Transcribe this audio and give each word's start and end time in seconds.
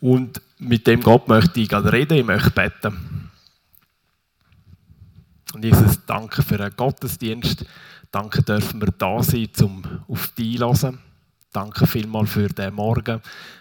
Und 0.00 0.40
mit 0.58 0.86
dem 0.86 1.02
Gott 1.02 1.28
möchte 1.28 1.60
ich 1.60 1.72
reden, 1.72 2.18
ich 2.18 2.24
möchte 2.24 2.50
beten. 2.50 3.30
Und 5.54 5.64
Jesus, 5.64 6.04
danke 6.06 6.42
für 6.42 6.58
den 6.58 6.74
Gottesdienst. 6.76 7.64
Danke 8.10 8.42
dürfen 8.42 8.80
wir 8.80 8.92
da 8.96 9.22
sein, 9.22 9.48
um 9.62 9.82
auf 10.08 10.28
dich 10.28 10.58
zu 10.58 10.66
hören. 10.66 10.98
Danke 11.52 11.86
vielmals 11.86 12.30
für 12.30 12.48
den 12.48 12.74
Morgen. 12.74 13.20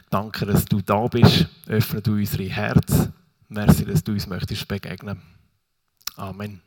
Danke, 0.09 0.45
dass 0.45 0.65
du 0.65 0.81
da 0.81 1.07
bist. 1.07 1.47
Öffne 1.67 2.01
du 2.01 2.13
unsere 2.13 2.43
Herz. 2.43 3.09
Merci, 3.47 3.85
dass 3.85 4.03
du 4.03 4.11
uns 4.11 4.27
möchtest 4.27 4.67
begegnen. 4.67 5.21
Amen. 6.15 6.61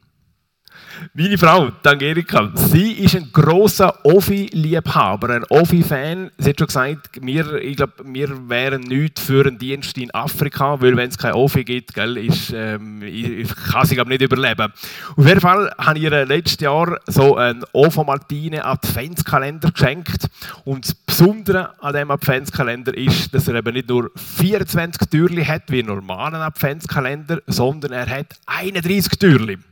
Meine 1.14 1.36
Frau, 1.36 1.70
die 1.84 1.88
Angelika, 1.88 2.50
sie 2.54 2.92
ist 2.92 3.16
ein 3.16 3.28
großer 3.32 4.04
Ofi-Liebhaber, 4.04 5.30
ein 5.30 5.44
Ofi-Fan. 5.48 6.30
Sie 6.38 6.50
hat 6.50 6.58
schon 6.58 6.66
gesagt, 6.66 7.18
wir, 7.20 7.54
ich 7.56 7.76
glaube, 7.76 7.94
wir 8.04 8.48
wären 8.48 8.82
nicht 8.82 9.18
für 9.18 9.46
einen 9.46 9.58
Dienst 9.58 9.98
in 9.98 10.12
Afrika, 10.14 10.80
weil 10.80 10.96
wenn 10.96 11.08
es 11.08 11.18
kein 11.18 11.32
Ofi 11.32 11.64
gibt, 11.64 11.94
gell, 11.94 12.16
ist, 12.16 12.52
ähm, 12.54 13.02
ich, 13.02 13.48
kann 13.70 13.84
sie 13.84 13.94
glaube 13.94 14.10
nicht 14.10 14.22
überleben. 14.22 14.72
Auf 15.16 15.26
jeden 15.26 15.40
Fall 15.40 15.72
habe 15.78 15.98
ich 15.98 16.04
ihr 16.04 16.24
letztes 16.24 16.60
Jahr 16.60 16.98
so 17.06 17.36
einen 17.36 17.64
Ovo 17.72 18.04
Martine 18.04 18.64
Adventskalender 18.64 19.70
geschenkt 19.70 20.28
und 20.64 20.84
das 20.86 20.94
Besondere 20.94 21.70
an 21.82 21.92
diesem 21.92 22.10
Adventskalender 22.10 22.96
ist, 22.96 23.34
dass 23.34 23.48
er 23.48 23.56
eben 23.56 23.74
nicht 23.74 23.88
nur 23.88 24.10
24 24.38 25.08
Türchen 25.10 25.46
hat 25.46 25.64
wie 25.68 25.80
ein 25.80 25.86
normaler 25.86 26.40
Adventskalender, 26.40 27.42
sondern 27.46 27.92
er 27.92 28.08
hat 28.08 28.28
31 28.46 29.18
Türchen. 29.18 29.71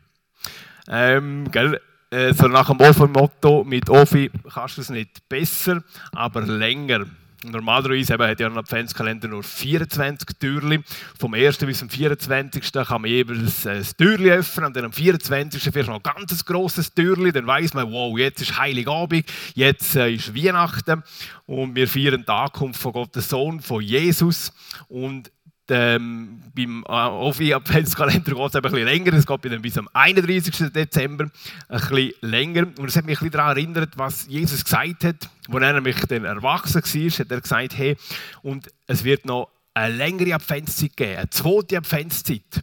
Ähm, 0.90 1.48
gell? 1.52 1.80
Äh, 2.10 2.34
so 2.34 2.48
nach 2.48 2.68
dem 2.68 2.80
Ofi-Motto, 2.80 3.62
mit 3.62 3.88
Ofi 3.88 4.30
kannst 4.52 4.76
du 4.76 4.80
es 4.80 4.90
nicht 4.90 5.28
besser, 5.28 5.84
aber 6.10 6.40
länger. 6.40 7.06
Normalerweise 7.44 8.14
eben, 8.14 8.26
hat 8.26 8.40
ja 8.40 8.48
ein 8.48 8.58
Adventskalender 8.58 9.28
nur 9.28 9.44
24 9.44 10.36
Türchen. 10.38 10.84
Vom 11.18 11.32
1. 11.32 11.58
bis 11.58 11.78
zum 11.78 11.88
24. 11.88 12.72
kann 12.72 13.00
man 13.00 13.10
jeweils 13.10 13.66
ein 13.66 13.86
Türchen 13.96 14.30
öffnen 14.30 14.66
und 14.66 14.76
dann 14.76 14.86
am 14.86 14.92
24. 14.92 15.62
vielleicht 15.62 15.88
noch 15.88 16.02
ein 16.04 16.16
ganz 16.16 16.44
grosses 16.44 16.92
Türchen. 16.92 17.32
Dann 17.32 17.46
weiß 17.46 17.72
man, 17.74 17.90
wow, 17.92 18.18
jetzt 18.18 18.42
ist 18.42 18.58
Heiligabend, 18.58 19.24
jetzt 19.54 19.94
äh, 19.94 20.12
ist 20.12 20.34
Weihnachten 20.34 21.02
und 21.46 21.76
wir 21.76 21.86
feiern 21.88 22.24
die 22.26 22.32
Ankunft 22.32 22.82
von 22.82 22.92
Gottes 22.92 23.28
Sohn, 23.28 23.60
von 23.60 23.80
Jesus. 23.80 24.52
Und 24.88 25.30
ähm, 25.70 26.42
beim 26.54 26.84
äh, 26.88 26.92
Ofi-Adventskalender 26.92 28.34
geht 28.34 28.48
es 28.48 28.54
ein 28.56 28.62
bisschen 28.62 28.84
länger. 28.84 29.12
Es 29.14 29.26
geht 29.26 29.62
bis 29.62 29.78
am 29.78 29.88
31. 29.92 30.72
Dezember 30.72 31.30
ein 31.68 31.80
bisschen 31.80 32.12
länger. 32.20 32.66
Und 32.78 32.88
es 32.88 32.96
hat 32.96 33.04
mich 33.04 33.18
ein 33.18 33.24
bisschen 33.24 33.32
daran 33.32 33.56
erinnert, 33.56 33.96
was 33.96 34.26
Jesus 34.28 34.64
gesagt 34.64 35.04
hat. 35.04 35.30
Als 35.48 35.62
er 35.62 35.72
nämlich 35.72 35.96
dann 36.06 36.24
erwachsen 36.24 36.82
war, 36.82 37.10
hat 37.10 37.30
er 37.30 37.40
gesagt, 37.40 37.78
hey, 37.78 37.96
und 38.42 38.68
es 38.86 39.04
wird 39.04 39.24
noch 39.24 39.50
eine 39.74 39.94
längere 39.94 40.34
Adventszeit 40.34 40.96
geben, 40.96 41.18
eine 41.18 41.30
zweite 41.30 41.78
Adventszeit. 41.78 42.62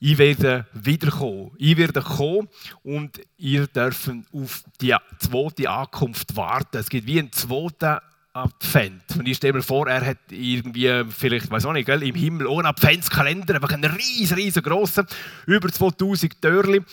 Ich 0.00 0.18
werde 0.18 0.66
wiederkommen. 0.74 1.52
Ich 1.56 1.76
werde 1.76 2.02
kommen 2.02 2.48
und 2.82 3.20
ihr 3.38 3.66
dürft 3.66 4.10
auf 4.32 4.62
die 4.80 4.94
zweite 5.18 5.70
Ankunft 5.70 6.36
warten. 6.36 6.76
Es 6.76 6.90
gibt 6.90 7.06
wie 7.06 7.20
einen 7.20 7.32
zweiten 7.32 8.00
Advent. 8.34 9.02
Und 9.16 9.28
ich 9.28 9.36
stelle 9.36 9.54
mir 9.54 9.62
vor, 9.62 9.86
er 9.86 10.04
hat 10.04 10.18
irgendwie, 10.28 11.04
vielleicht, 11.08 11.50
weiß 11.50 11.66
auch 11.66 11.72
nicht, 11.72 11.86
gell, 11.86 12.02
im 12.02 12.16
Himmel 12.16 12.48
ohne 12.48 12.68
Adventskalender, 12.68 13.54
einfach 13.54 13.72
einen 13.72 13.92
riesen, 13.92 14.36
riesen 14.36 14.62
grossen, 14.62 15.06
über 15.46 15.68
2000 15.70 16.42
Türchen. 16.42 16.84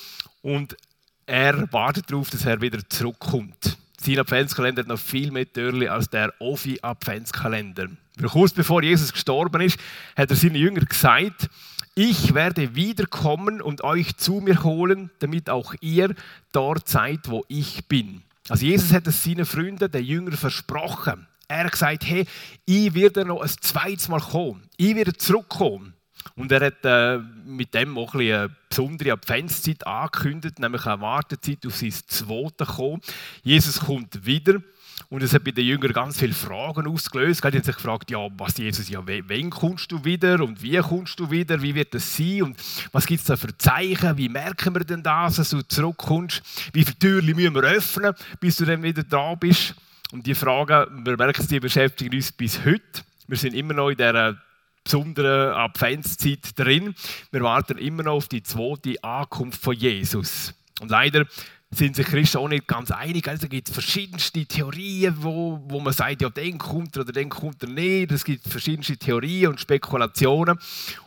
Und 0.44 0.78
er 1.26 1.72
wartet 1.74 2.12
darauf, 2.12 2.30
dass 2.30 2.46
er 2.46 2.62
wieder 2.62 2.88
zurückkommt. 2.88 3.78
Sein 4.00 4.20
Adventskalender 4.20 4.82
hat 4.82 4.88
noch 4.88 5.00
viel 5.00 5.32
mehr 5.32 5.52
Türchen 5.52 5.90
als 5.90 6.10
der 6.10 6.32
Ofi-Adventskalender. 6.40 7.88
Kurz 8.28 8.54
bevor 8.54 8.84
Jesus 8.84 9.12
gestorben 9.12 9.62
ist, 9.62 9.80
hat 10.16 10.30
er 10.30 10.36
seinen 10.36 10.56
Jüngern 10.56 10.86
gesagt, 10.86 11.50
ich 11.96 12.34
werde 12.36 12.76
wiederkommen 12.76 13.62
und 13.62 13.84
euch 13.84 14.16
zu 14.18 14.42
mir 14.42 14.64
holen, 14.64 15.10
damit 15.20 15.50
auch 15.50 15.74
ihr 15.82 16.14
dort 16.52 16.88
seid, 16.88 17.30
wo 17.30 17.44
ich 17.48 17.88
bin. 17.88 18.22
Also 18.48 18.66
Jesus 18.66 18.94
hat 18.94 19.08
es 19.08 19.24
seinen 19.24 19.46
Freunden, 19.46 19.92
den 19.92 20.06
Jüngern, 20.06 20.38
versprochen. 20.38 21.28
Er 21.52 21.70
gesagt, 21.70 22.06
hey, 22.06 22.26
ich 22.66 22.94
werde 22.94 23.26
noch 23.26 23.42
ein 23.42 23.50
zweites 23.50 24.08
Mal 24.08 24.22
kommen. 24.22 24.64
Ich 24.78 24.96
werde 24.96 25.14
zurückkommen. 25.14 25.94
Und 26.36 26.52
er 26.52 26.68
hat 26.68 26.86
äh, 26.86 27.20
mit 27.46 27.74
dem 27.74 27.98
auch 27.98 28.14
ein 28.14 28.22
eine 28.22 28.56
besondere 28.70 29.14
Adventszeit 29.14 29.86
angekündigt, 29.86 30.60
nämlich 30.60 30.86
eine 30.86 31.02
Wartezeit 31.02 31.66
auf 31.66 31.76
sein 31.76 31.92
zweites 31.92 32.68
Kommen. 32.68 33.02
Jesus 33.44 33.82
kommt 33.82 34.26
wieder. 34.26 34.62
Und 35.10 35.24
es 35.24 35.34
hat 35.34 35.44
bei 35.44 35.52
den 35.52 35.66
Jüngern 35.66 35.92
ganz 35.92 36.20
viele 36.20 36.34
Fragen 36.34 36.88
ausgelöst. 36.88 37.44
Die 37.44 37.48
haben 37.48 37.64
sich 37.64 37.76
gefragt, 37.76 38.10
ja, 38.12 38.20
was 38.38 38.58
Jesus, 38.58 38.88
ja, 38.88 39.02
wann 39.06 39.50
kommst 39.50 39.92
du 39.92 40.06
wieder 40.06 40.40
und 40.42 40.62
wie 40.62 40.78
kommst 40.78 41.20
du 41.20 41.30
wieder, 41.30 41.62
wie 41.62 41.76
wird 41.76 41.94
das 41.94 42.16
sein 42.16 42.44
und 42.44 42.58
was 42.94 43.06
gibt 43.06 43.20
es 43.20 43.28
da 43.28 43.36
für 43.36 43.58
Zeichen, 43.58 44.18
wie 44.18 44.30
merken 44.30 44.74
wir 44.74 44.86
denn 44.86 45.04
das, 45.04 45.36
dass 45.36 45.50
du 45.50 45.62
zurückkommst, 45.64 46.42
wie 46.72 46.86
viele 46.86 47.00
Türen 47.00 47.36
müssen 47.36 47.56
wir 47.56 47.64
öffnen, 47.64 48.14
bis 48.40 48.58
du 48.58 48.66
dann 48.66 48.84
wieder 48.84 49.04
da 49.04 49.36
bist. 49.36 49.76
Und 50.12 50.28
die 50.28 50.36
Fragen, 50.36 51.06
wir 51.06 51.18
merken, 51.18 51.48
die 51.48 51.60
beschäftigen 51.60 52.16
uns 52.16 52.32
bis 52.32 52.66
heute. 52.66 53.04
Wir 53.28 53.38
sind 53.38 53.54
immer 53.54 53.74
noch 53.74 53.90
in 53.90 53.98
dieser 53.98 54.42
besonderen 54.84 55.54
Adventszeit 55.54 56.58
drin. 56.58 56.94
Wir 57.32 57.42
warten 57.42 57.78
immer 57.78 58.04
noch 58.04 58.16
auf 58.16 58.28
die 58.28 58.44
zweite 58.44 59.02
Ankunft 59.04 59.62
von 59.62 59.74
Jesus. 59.74 60.54
Und 60.82 60.92
leider 60.92 61.26
sind 61.74 61.96
sich 61.96 62.06
Christen 62.06 62.38
auch 62.38 62.50
nicht 62.50 62.68
ganz 62.68 62.92
einig. 62.92 63.28
Also 63.28 63.48
gibt 63.48 63.70
es 63.70 63.74
verschiedenste 63.74 64.46
Theorien, 64.46 65.16
wo, 65.20 65.62
wo 65.68 65.80
man 65.80 65.94
sagt, 65.94 66.22
ja, 66.22 66.30
den 66.30 66.58
kommt 66.58 66.98
er 66.98 67.04
oder 67.04 67.14
den 67.14 67.30
kommt 67.30 67.64
er 67.64 67.70
nicht. 67.70 68.12
Es 68.12 68.26
gibt 68.26 68.48
verschiedenste 68.48 68.98
Theorien 68.98 69.52
und 69.52 69.60
Spekulationen. 69.60 70.60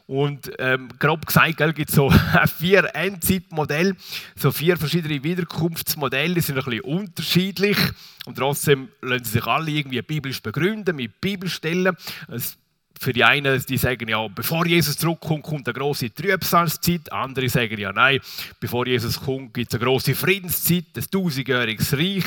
Und 0.07 0.51
ähm, 0.59 0.89
grob 0.99 1.27
gesagt 1.27 1.59
gibt 1.75 1.89
es 1.89 1.95
so 1.95 2.11
vier 2.59 2.95
Endzeitmodelle, 2.95 3.97
so 4.37 4.51
vier 4.53 4.77
verschiedene 4.77 5.23
Wiederkunftsmodelle, 5.23 6.35
die 6.35 6.41
sind 6.41 6.59
ein 6.59 6.65
bisschen 6.65 6.81
unterschiedlich. 6.81 7.79
Und 8.25 8.37
trotzdem 8.37 8.89
lassen 9.03 9.25
sie 9.25 9.33
sich 9.33 9.47
alle 9.47 9.71
irgendwie 9.71 10.01
biblisch 10.01 10.43
begründen, 10.43 10.97
mit 10.97 11.21
Bibelstellen. 11.21 11.95
Es 12.29 12.57
für 13.01 13.13
die 13.13 13.25
einen, 13.25 13.63
die 13.67 13.77
sagen 13.77 14.09
ja, 14.09 14.27
bevor 14.29 14.67
Jesus 14.67 14.97
zurückkommt, 14.97 15.43
kommt 15.43 15.69
eine 15.69 15.75
große 15.75 16.15
Trübsalzeit. 16.15 17.13
Andere 17.13 17.49
sagen 17.49 17.79
ja, 17.79 17.93
nein, 17.93 18.21
bevor 18.61 18.87
Jesus 18.87 19.21
kommt, 19.21 19.55
gibt 19.55 19.73
es 19.73 19.79
eine 19.79 19.85
große 19.85 20.15
Friedenszeit, 20.15 20.85
ein 20.97 21.05
tausendjähriges 21.11 21.93
Reich. 21.95 22.25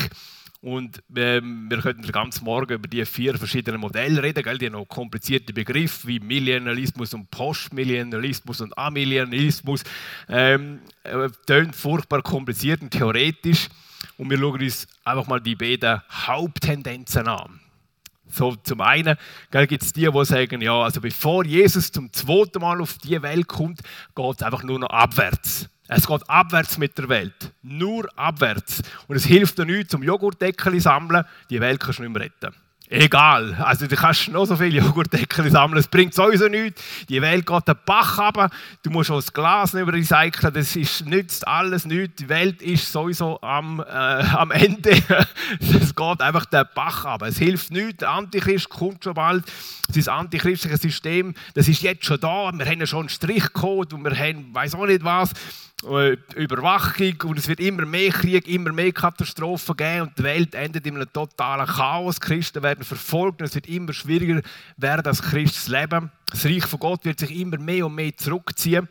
Und 0.60 1.00
ähm, 1.14 1.70
wir 1.70 1.78
könnten 1.78 2.02
den 2.02 2.10
ganzen 2.10 2.44
Morgen 2.44 2.74
über 2.74 2.88
die 2.88 3.04
vier 3.04 3.38
verschiedenen 3.38 3.80
Modelle 3.80 4.20
reden, 4.22 4.42
gell? 4.42 4.58
die 4.58 4.68
noch 4.68 4.86
komplizierte 4.86 5.52
Begriffe 5.52 6.08
wie 6.08 6.18
Millennialismus 6.18 7.14
und 7.14 7.30
Postmillennialismus 7.30 8.60
und 8.60 8.76
Amillennialismus. 8.76 9.84
Ähm, 10.28 10.80
äh, 11.04 11.28
tönt 11.46 11.76
furchtbar 11.76 12.22
kompliziert 12.22 12.82
und 12.82 12.90
theoretisch. 12.90 13.68
Und 14.16 14.30
wir 14.30 14.38
schauen 14.38 14.60
uns 14.60 14.88
einfach 15.04 15.28
mal 15.28 15.40
die 15.40 15.54
beiden 15.54 16.00
Haupttendenzen 16.10 17.28
an. 17.28 17.60
So, 18.30 18.56
zum 18.56 18.80
einen 18.80 19.16
gibt 19.50 19.82
es 19.82 19.92
die, 19.92 20.10
die 20.10 20.24
sagen, 20.24 20.60
ja, 20.60 20.82
also 20.82 21.00
bevor 21.00 21.44
Jesus 21.44 21.90
zum 21.90 22.12
zweiten 22.12 22.60
Mal 22.60 22.80
auf 22.80 22.98
die 22.98 23.20
Welt 23.22 23.48
kommt, 23.48 23.80
geht 24.14 24.36
es 24.36 24.42
einfach 24.42 24.62
nur 24.62 24.78
noch 24.78 24.90
abwärts. 24.90 25.68
Es 25.88 26.06
geht 26.06 26.28
abwärts 26.28 26.76
mit 26.76 26.98
der 26.98 27.08
Welt. 27.08 27.52
Nur 27.62 28.06
abwärts. 28.16 28.82
Und 29.06 29.16
es 29.16 29.24
hilft 29.24 29.58
dir 29.58 29.64
nichts, 29.64 29.90
zum 29.90 30.02
Joghurtdeckel 30.02 30.78
sammeln. 30.80 31.24
Die 31.48 31.60
Welt 31.60 31.80
kannst 31.80 31.98
du 31.98 32.02
nicht 32.02 32.12
mehr 32.12 32.24
retten. 32.24 32.54
Egal. 32.90 33.54
Also 33.62 33.86
du 33.86 33.96
kannst 33.96 34.28
noch 34.28 34.46
so 34.46 34.56
viele 34.56 34.80
Joghurtdeckel 34.80 35.50
sammeln, 35.50 35.78
es 35.78 35.88
bringt 35.88 36.14
sowieso 36.14 36.48
nichts. 36.48 36.82
Die 37.10 37.20
Welt 37.20 37.44
geht 37.44 37.68
den 37.68 37.74
Bach 37.84 38.18
runter, 38.18 38.48
du 38.82 38.90
musst 38.90 39.10
auch 39.10 39.16
das 39.16 39.30
Glas 39.30 39.74
nicht 39.74 39.86
recyceln, 39.86 40.54
das 40.54 40.74
ist, 40.74 41.04
nützt 41.04 41.46
alles 41.46 41.84
nichts. 41.84 42.16
Die 42.16 42.30
Welt 42.30 42.62
ist 42.62 42.90
sowieso 42.90 43.38
am, 43.42 43.80
äh, 43.80 43.82
am 43.82 44.50
Ende. 44.52 44.90
es 45.60 45.94
geht 45.94 46.20
einfach 46.22 46.46
den 46.46 46.64
Bach 46.74 47.04
runter. 47.04 47.26
Es 47.26 47.36
hilft 47.36 47.70
nichts, 47.72 47.98
der 47.98 48.10
Antichrist 48.10 48.70
kommt 48.70 49.04
schon 49.04 49.12
bald. 49.12 49.44
Das 49.94 50.08
antichristliche 50.08 50.78
System, 50.78 51.34
das 51.52 51.68
ist 51.68 51.82
jetzt 51.82 52.06
schon 52.06 52.20
da. 52.20 52.50
Wir 52.54 52.64
haben 52.64 52.80
ja 52.80 52.86
schon 52.86 53.00
einen 53.00 53.08
Strichcode 53.10 53.92
und 53.92 54.02
wir 54.02 54.18
haben, 54.18 54.54
weiß 54.54 54.74
auch 54.74 54.86
nicht 54.86 55.04
was. 55.04 55.32
Äh, 55.86 56.16
Überwachung 56.34 57.14
und 57.22 57.38
es 57.38 57.46
wird 57.46 57.60
immer 57.60 57.86
mehr 57.86 58.10
Krieg, 58.10 58.48
immer 58.48 58.72
mehr 58.72 58.90
Katastrophen 58.90 59.76
geben 59.76 60.00
und 60.00 60.18
die 60.18 60.24
Welt 60.24 60.54
endet 60.56 60.84
in 60.88 60.96
einem 60.96 61.12
totalen 61.12 61.68
Chaos. 61.68 62.18
Christen 62.18 62.64
werden 62.64 62.82
verfolgt 62.82 63.40
und 63.40 63.46
es 63.46 63.54
wird 63.54 63.68
immer 63.68 63.92
schwieriger 63.92 64.42
werden 64.76 65.06
als 65.06 65.22
Christus 65.22 65.68
Leben. 65.68 66.10
Das 66.26 66.44
Reich 66.44 66.66
von 66.66 66.80
Gott 66.80 67.04
wird 67.04 67.20
sich 67.20 67.30
immer 67.30 67.58
mehr 67.58 67.86
und 67.86 67.94
mehr 67.94 68.16
zurückziehen 68.16 68.88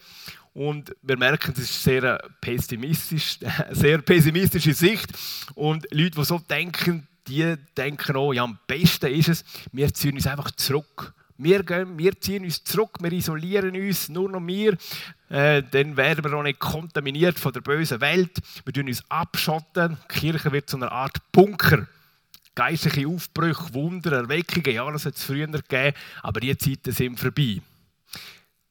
und 0.54 0.95
wir 1.01 1.18
merken, 1.18 1.54
das 1.54 1.66
ist 1.66 1.84
sehr 1.84 2.19
pessimistisch, 2.39 3.38
sehr 3.72 3.98
pessimistische 3.98 4.74
Sicht 4.74 5.10
und 5.56 5.86
Leute, 5.92 6.12
die 6.18 6.24
so 6.24 6.40
denken, 6.40 7.06
die 7.28 7.56
denken 7.75 8.16
auch, 8.16 8.31
ja, 8.31 8.44
am 8.44 8.60
besten 8.66 9.07
ist 9.07 9.28
es, 9.28 9.45
wir 9.74 9.94
ziehen 9.94 10.16
uns 10.16 10.25
einfach 10.25 10.51
zurück 10.51 11.13
wir, 11.38 11.63
gehen, 11.63 11.98
wir 11.98 12.19
ziehen 12.19 12.44
uns 12.44 12.63
zurück, 12.63 12.98
wir 13.00 13.12
isolieren 13.12 13.75
uns, 13.75 14.10
nur 14.10 14.30
noch 14.30 14.45
wir. 14.45 14.75
Äh, 15.30 15.64
dann 15.72 15.98
werden 15.98 16.24
wir 16.24 16.34
auch 16.34 16.44
nicht 16.44 16.60
kontaminiert 16.60 17.38
von 17.40 17.52
der 17.52 17.62
bösen 17.62 18.00
Welt. 18.02 18.38
Wir 18.64 18.74
tun 18.74 18.88
uns 18.88 19.04
abschotten. 19.10 19.98
Die 20.04 20.20
Kirche 20.20 20.52
wird 20.52 20.70
zu 20.70 20.78
einer 20.78 20.92
Art 20.92 21.18
Bunker. 21.32 21.88
geistliche 22.56 23.08
Aufbrüche, 23.08 23.74
Wunder, 23.74 24.14
Erweckungen, 24.14 24.74
ja, 24.74 24.92
das 24.92 25.06
hat 25.06 25.16
es 25.16 25.24
früher 25.24 25.46
gegeben, 25.46 25.96
aber 26.24 26.40
die 26.40 26.58
Zeiten 26.58 26.92
sind 26.92 27.20
vorbei. 27.20 27.62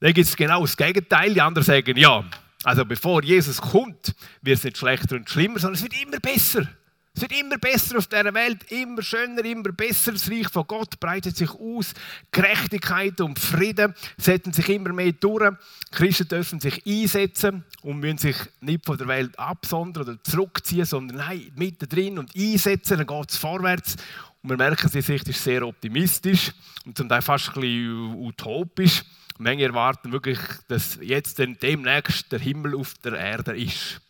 Dann 0.00 0.12
gibt 0.12 0.29
es 0.29 0.37
genau 0.37 0.62
das 0.62 0.76
Gegenteil. 0.76 1.32
Die 1.32 1.41
anderen 1.41 1.64
sagen, 1.64 1.97
ja, 1.97 2.25
also 2.64 2.85
bevor 2.85 3.23
Jesus 3.23 3.61
kommt, 3.61 4.14
wird 4.43 4.58
es 4.58 4.64
nicht 4.64 4.76
schlechter 4.76 5.14
und 5.17 5.31
schlimmer, 5.31 5.61
sondern 5.61 5.76
es 5.76 5.82
wird 5.82 6.03
immer 6.03 6.19
besser. 6.19 6.69
Es 7.16 7.22
wird 7.22 7.32
immer 7.32 7.56
besser 7.56 7.96
auf 7.96 8.08
dieser 8.08 8.34
Welt, 8.34 8.70
immer 8.70 9.00
schöner, 9.00 9.42
immer 9.42 9.72
besser. 9.72 10.12
Das 10.12 10.30
Reich 10.30 10.50
von 10.50 10.66
Gott 10.66 11.00
breitet 11.00 11.34
sich 11.34 11.48
aus. 11.50 11.94
Gerechtigkeit 12.30 13.18
und 13.22 13.38
Frieden 13.38 13.94
setzen 14.18 14.52
sich 14.52 14.68
immer 14.68 14.92
mehr 14.92 15.12
durch. 15.12 15.54
Christen 15.90 16.28
dürfen 16.28 16.60
sich 16.60 16.84
einsetzen 16.86 17.64
und 17.80 18.00
müssen 18.00 18.18
sich 18.18 18.36
nicht 18.60 18.84
von 18.84 18.98
der 18.98 19.08
Welt 19.08 19.38
absondern 19.38 20.02
oder 20.02 20.22
zurückziehen, 20.24 20.84
sondern 20.84 21.16
nein, 21.16 21.50
mittendrin 21.56 22.18
und 22.18 22.36
einsetzen, 22.36 22.98
dann 22.98 23.06
geht 23.06 23.30
es 23.30 23.38
vorwärts. 23.38 23.96
Und 24.42 24.50
wir 24.50 24.58
merken, 24.58 24.90
die 24.92 25.00
Sicht 25.00 25.26
ist 25.26 25.42
sehr 25.42 25.66
optimistisch 25.66 26.52
und 26.84 26.98
zum 26.98 27.08
Teil 27.08 27.22
fast 27.22 27.48
ein 27.48 27.62
bisschen 27.62 28.14
utopisch. 28.14 29.04
Manche 29.38 29.64
erwarten 29.64 30.12
wirklich, 30.12 30.38
dass 30.69 30.98
jetzt 31.00 31.38
demnächst 31.38 32.30
der 32.30 32.40
Himmel 32.40 32.74
auf 32.74 32.92
der 33.02 33.14
Erde 33.14 33.56
ist. 33.56 34.02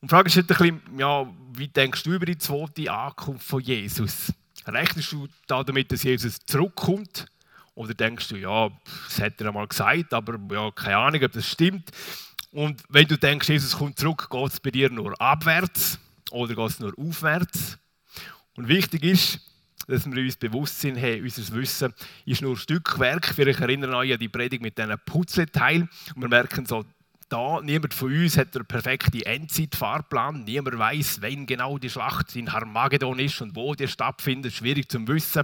Und 0.00 0.10
die 0.10 0.14
Frage 0.14 0.28
ist 0.28 0.36
ein 0.36 0.46
bisschen, 0.46 0.80
ja, 0.98 1.26
wie 1.52 1.68
denkst 1.68 2.02
du 2.02 2.12
über 2.12 2.26
die 2.26 2.38
zweite 2.38 2.92
Ankunft 2.92 3.46
von 3.46 3.62
Jesus? 3.62 4.32
Rechnest 4.66 5.12
du 5.12 5.28
damit, 5.46 5.90
dass 5.92 6.02
Jesus 6.02 6.38
zurückkommt? 6.44 7.26
Oder 7.74 7.94
denkst 7.94 8.28
du, 8.28 8.36
ja, 8.36 8.70
das 9.06 9.20
hat 9.20 9.40
er 9.40 9.48
einmal 9.48 9.66
gesagt, 9.66 10.14
aber 10.14 10.38
ja, 10.54 10.70
keine 10.70 10.96
Ahnung, 10.96 11.22
ob 11.22 11.32
das 11.32 11.46
stimmt. 11.46 11.90
Und 12.50 12.82
wenn 12.88 13.06
du 13.06 13.18
denkst, 13.18 13.48
Jesus 13.48 13.76
kommt 13.76 13.98
zurück, 13.98 14.28
geht 14.30 14.52
es 14.52 14.60
bei 14.60 14.70
dir 14.70 14.90
nur 14.90 15.20
abwärts 15.20 15.98
oder 16.30 16.54
geht 16.54 16.70
es 16.70 16.80
nur 16.80 16.92
aufwärts? 16.98 17.78
Und 18.54 18.68
wichtig 18.68 19.02
ist, 19.04 19.40
dass 19.86 20.10
wir 20.10 20.22
uns 20.22 20.36
bewusst 20.36 20.80
sind, 20.80 20.96
hey, 20.96 21.20
unser 21.20 21.54
Wissen 21.54 21.94
ist 22.24 22.42
nur 22.42 22.56
Stückwerk. 22.56 23.26
Vielleicht 23.26 23.60
erinnern 23.60 23.94
euch 23.94 24.12
an 24.12 24.18
die 24.18 24.28
Predigt 24.28 24.62
mit 24.62 24.78
diesen 24.78 24.98
Puzzleteilen. 25.04 25.88
Und 26.14 26.22
wir 26.22 26.28
merken 26.28 26.66
so, 26.66 26.84
da, 27.28 27.60
niemand 27.60 27.92
von 27.92 28.12
uns 28.12 28.36
hat 28.36 28.54
den 28.54 28.64
perfekten 28.64 29.22
Endzeit-Fahrplan. 29.22 30.44
Niemand 30.44 30.78
weiß, 30.78 31.18
wann 31.22 31.46
genau 31.46 31.78
die 31.78 31.90
Schlacht 31.90 32.36
in 32.36 32.52
Harmagedon 32.52 33.18
ist 33.18 33.40
und 33.40 33.56
wo 33.56 33.74
die 33.74 33.88
stattfindet. 33.88 34.52
Schwierig 34.52 34.88
zu 34.88 35.06
wissen. 35.08 35.42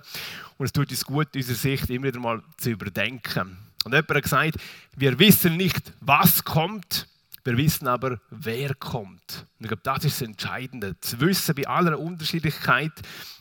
Und 0.59 0.67
es 0.67 0.73
tut 0.73 0.91
uns 0.91 1.05
gut, 1.05 1.29
unsere 1.35 1.59
Sicht 1.59 1.91
immer 1.91 2.07
wieder 2.07 2.21
mal 2.21 2.43
zu 2.57 2.71
überdenken. 2.71 3.57
Und 3.85 3.93
jemand 3.93 4.11
hat 4.11 4.23
gesagt, 4.23 4.55
wir 4.97 5.19
wissen 5.19 5.57
nicht, 5.57 5.93
was 6.01 6.45
kommt, 6.45 7.09
wir 7.45 7.57
wissen 7.57 7.89
aber, 7.89 8.21
wer 8.31 8.75
kommt. 8.75 9.47
Und 9.59 9.65
ich 9.65 9.69
glaube, 9.69 9.83
das 9.83 10.05
ist 10.05 10.21
das 10.21 10.29
Entscheidende. 10.29 10.99
Zu 11.01 11.21
wissen, 11.21 11.55
bei 11.55 11.67
aller 11.67 11.99
Unterschiedlichkeit, 11.99 12.93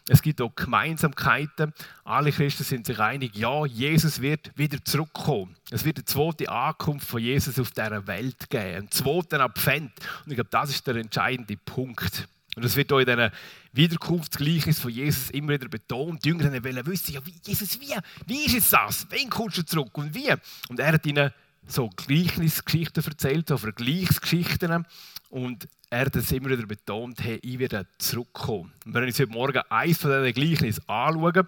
es 0.07 0.21
gibt 0.21 0.41
auch 0.41 0.55
Gemeinsamkeiten. 0.55 1.73
Alle 2.03 2.31
Christen 2.31 2.63
sind 2.63 2.87
sich 2.87 2.99
einig, 2.99 3.35
ja, 3.35 3.65
Jesus 3.65 4.21
wird 4.21 4.51
wieder 4.55 4.83
zurückkommen. 4.83 5.55
Es 5.69 5.85
wird 5.85 5.97
eine 5.97 6.05
zweite 6.05 6.49
Ankunft 6.49 7.07
von 7.07 7.21
Jesus 7.21 7.59
auf 7.59 7.71
dieser 7.71 8.07
Welt 8.07 8.49
geben, 8.49 8.75
einen 8.75 8.91
zweiten 8.91 9.39
Advent. 9.39 9.91
Und 10.25 10.31
ich 10.31 10.35
glaube, 10.35 10.49
das 10.49 10.71
ist 10.71 10.87
der 10.87 10.95
entscheidende 10.95 11.57
Punkt. 11.57 12.27
Und 12.55 12.65
das 12.65 12.75
wird 12.75 12.91
auch 12.91 12.99
in 12.99 13.05
diesem 13.05 13.29
Wiederkunftsgleichnis 13.71 14.79
von 14.79 14.91
Jesus 14.91 15.29
immer 15.29 15.53
wieder 15.53 15.69
betont. 15.69 16.25
Die 16.25 16.29
Jünger 16.29 16.51
wollen 16.51 16.85
wissen, 16.85 17.13
ja, 17.13 17.25
wie, 17.25 17.33
Jesus, 17.45 17.79
wie? 17.79 17.95
Wie 18.25 18.45
ist 18.45 18.57
es 18.57 18.69
das? 18.71 19.07
Wann 19.09 19.29
kommst 19.29 19.59
du 19.59 19.65
zurück 19.65 19.97
und 19.97 20.13
wie? 20.13 20.33
Und 20.67 20.79
er 20.79 20.91
hat 20.91 21.05
ihnen 21.05 21.31
so 21.67 21.89
Gleichnisgeschichten 21.89 23.03
erzählt, 23.03 23.47
so 23.47 23.57
Vergleichsgeschichten. 23.57 24.85
Und 25.29 25.67
er 25.89 26.05
hat 26.05 26.15
es 26.15 26.31
immer 26.31 26.49
wieder 26.49 26.65
betont, 26.65 27.23
hey, 27.23 27.39
ich 27.41 27.59
werde 27.59 27.87
zurückkommen. 27.97 28.71
Wir 28.85 29.01
uns 29.01 29.19
heute 29.19 29.31
Morgen 29.31 29.61
eins 29.69 29.99
von 29.99 30.11
diesen 30.11 30.33
Gleichnissen 30.33 30.89
anschauen, 30.89 31.47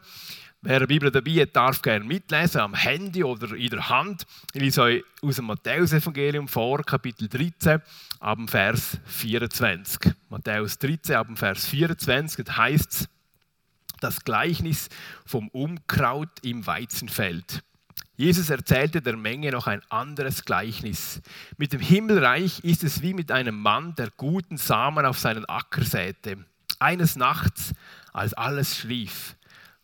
wer 0.62 0.78
eine 0.78 0.88
Bibel 0.88 1.12
dabei 1.12 1.42
hat, 1.42 1.56
darf 1.56 1.82
gerne 1.82 2.06
mitlesen, 2.06 2.62
am 2.62 2.74
Handy 2.74 3.24
oder 3.24 3.54
in 3.56 3.70
der 3.70 3.90
Hand. 3.90 4.26
Ich 4.54 4.62
lese 4.62 4.82
euch 4.82 5.04
aus 5.22 5.36
dem 5.36 5.46
Matthäus-Evangelium 5.46 6.48
vor, 6.48 6.84
Kapitel 6.84 7.28
13, 7.28 7.82
ab 8.20 8.38
dem 8.38 8.48
Vers 8.48 8.98
24. 9.06 10.14
Matthäus 10.30 10.80
13, 10.80 11.16
ab 11.16 11.28
dem 11.28 11.38
Vers 11.38 11.66
24, 11.68 12.46
da 12.46 12.58
heißt 12.58 12.92
es, 12.92 13.10
das 14.00 14.24
Gleichnis 14.24 14.90
vom 15.26 15.48
Unkraut 15.50 16.30
im 16.42 16.66
Weizenfeld. 16.66 17.64
Jesus 18.16 18.50
erzählte 18.50 19.02
der 19.02 19.18
Menge 19.18 19.52
noch 19.52 19.66
ein 19.68 19.82
anderes 19.90 20.46
Gleichnis. 20.46 21.22
Mit 21.58 21.74
dem 21.74 21.80
Himmelreich 21.80 22.64
ist 22.64 22.84
es 22.84 23.02
wie 23.02 23.14
mit 23.14 23.32
einem 23.32 23.60
Mann, 23.60 23.96
der 23.96 24.12
guten 24.18 24.58
Samen 24.58 25.06
auf 25.06 25.18
seinen 25.18 25.46
Acker 25.46 25.84
säte. 25.84 26.46
Eines 26.80 27.16
Nachts, 27.16 27.74
als 28.12 28.34
alles 28.34 28.78
schlief, 28.78 29.36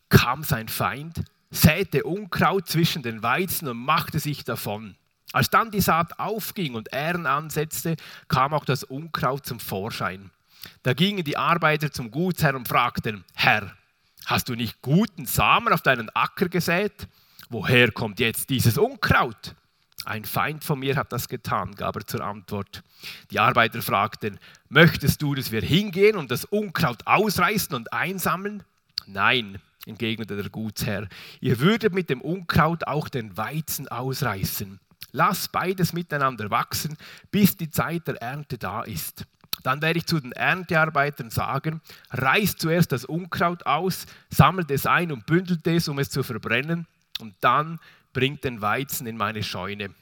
kam 0.08 0.44
sein 0.44 0.68
Feind, 0.68 1.22
säte 1.50 2.04
Unkraut 2.04 2.68
zwischen 2.68 3.02
den 3.02 3.22
Weizen 3.22 3.66
und 3.68 3.78
machte 3.78 4.20
sich 4.20 4.44
davon. 4.44 4.96
Als 5.32 5.50
dann 5.50 5.70
die 5.70 5.80
Saat 5.80 6.18
aufging 6.18 6.74
und 6.74 6.92
Ähren 6.92 7.26
ansetzte, 7.26 7.96
kam 8.28 8.52
auch 8.52 8.64
das 8.64 8.84
Unkraut 8.84 9.46
zum 9.46 9.60
Vorschein. 9.60 10.30
Da 10.82 10.92
gingen 10.92 11.24
die 11.24 11.36
Arbeiter 11.36 11.90
zum 11.90 12.10
Gutsherrn 12.10 12.56
und 12.56 12.68
fragten, 12.68 13.24
Herr, 13.34 13.76
hast 14.26 14.48
du 14.48 14.54
nicht 14.54 14.82
guten 14.82 15.26
Samen 15.26 15.72
auf 15.72 15.82
deinen 15.82 16.10
Acker 16.10 16.48
gesät? 16.48 17.08
Woher 17.50 17.90
kommt 17.90 18.20
jetzt 18.20 18.48
dieses 18.48 18.78
Unkraut? 18.78 19.54
Ein 20.06 20.24
Feind 20.24 20.64
von 20.64 20.78
mir 20.78 20.96
hat 20.96 21.12
das 21.12 21.28
getan, 21.28 21.74
gab 21.74 21.96
er 21.96 22.06
zur 22.06 22.22
Antwort. 22.22 22.82
Die 23.30 23.38
Arbeiter 23.38 23.82
fragten, 23.82 24.38
möchtest 24.70 25.20
du, 25.20 25.34
dass 25.34 25.52
wir 25.52 25.60
hingehen 25.60 26.16
und 26.16 26.30
das 26.30 26.46
Unkraut 26.46 27.06
ausreißen 27.06 27.74
und 27.74 27.92
einsammeln? 27.92 28.62
Nein, 29.06 29.58
entgegnete 29.84 30.36
der 30.36 30.48
Gutsherr, 30.48 31.06
ihr 31.40 31.60
würdet 31.60 31.92
mit 31.92 32.08
dem 32.08 32.22
Unkraut 32.22 32.86
auch 32.86 33.08
den 33.10 33.36
Weizen 33.36 33.88
ausreißen. 33.88 34.80
Lass 35.12 35.48
beides 35.48 35.92
miteinander 35.92 36.50
wachsen, 36.50 36.96
bis 37.30 37.56
die 37.56 37.70
Zeit 37.70 38.06
der 38.06 38.22
Ernte 38.22 38.56
da 38.56 38.82
ist. 38.82 39.26
Dann 39.64 39.82
werde 39.82 39.98
ich 39.98 40.06
zu 40.06 40.20
den 40.20 40.32
Erntearbeitern 40.32 41.30
sagen, 41.30 41.82
reißt 42.10 42.60
zuerst 42.60 42.92
das 42.92 43.04
Unkraut 43.04 43.66
aus, 43.66 44.06
sammelt 44.30 44.70
es 44.70 44.86
ein 44.86 45.12
und 45.12 45.26
bündelt 45.26 45.66
es, 45.66 45.88
um 45.88 45.98
es 45.98 46.08
zu 46.08 46.22
verbrennen 46.22 46.86
und 47.20 47.34
dann 47.40 47.78
bringt 48.12 48.44
den 48.44 48.60
Weizen 48.60 49.06
in 49.06 49.16
meine 49.16 49.42
Scheune. 49.42 49.94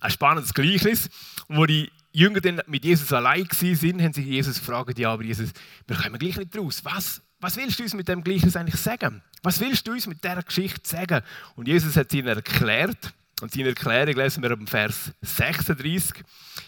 Ein 0.00 0.10
spannendes 0.10 0.54
Gleichnis. 0.54 1.10
Wo 1.48 1.66
die 1.66 1.90
Jünger 2.12 2.40
dann 2.40 2.62
mit 2.66 2.84
Jesus 2.84 3.12
allein 3.12 3.46
sind, 3.52 4.02
haben 4.02 4.12
sie 4.12 4.22
Jesus 4.22 4.58
gefragt, 4.58 4.98
ja, 4.98 5.12
aber 5.12 5.22
Jesus, 5.22 5.50
wir 5.86 5.96
kommen 5.96 6.18
gleich 6.18 6.36
nicht 6.36 6.56
raus. 6.56 6.80
Was, 6.84 7.22
was 7.40 7.56
willst 7.56 7.78
du 7.78 7.82
uns 7.82 7.94
mit 7.94 8.08
dem 8.08 8.24
Gleichnis 8.24 8.56
eigentlich 8.56 8.80
sagen? 8.80 9.22
Was 9.42 9.60
willst 9.60 9.86
du 9.86 9.92
uns 9.92 10.06
mit 10.06 10.22
dieser 10.22 10.42
Geschichte 10.42 10.88
sagen? 10.88 11.22
Und 11.56 11.68
Jesus 11.68 11.96
hat 11.96 12.12
ihnen 12.12 12.28
erklärt, 12.28 13.12
und 13.40 13.52
seine 13.52 13.70
Erklärung 13.70 14.14
lesen 14.16 14.42
wir 14.42 14.50
im 14.50 14.66
Vers 14.66 15.12
36. 15.22 16.22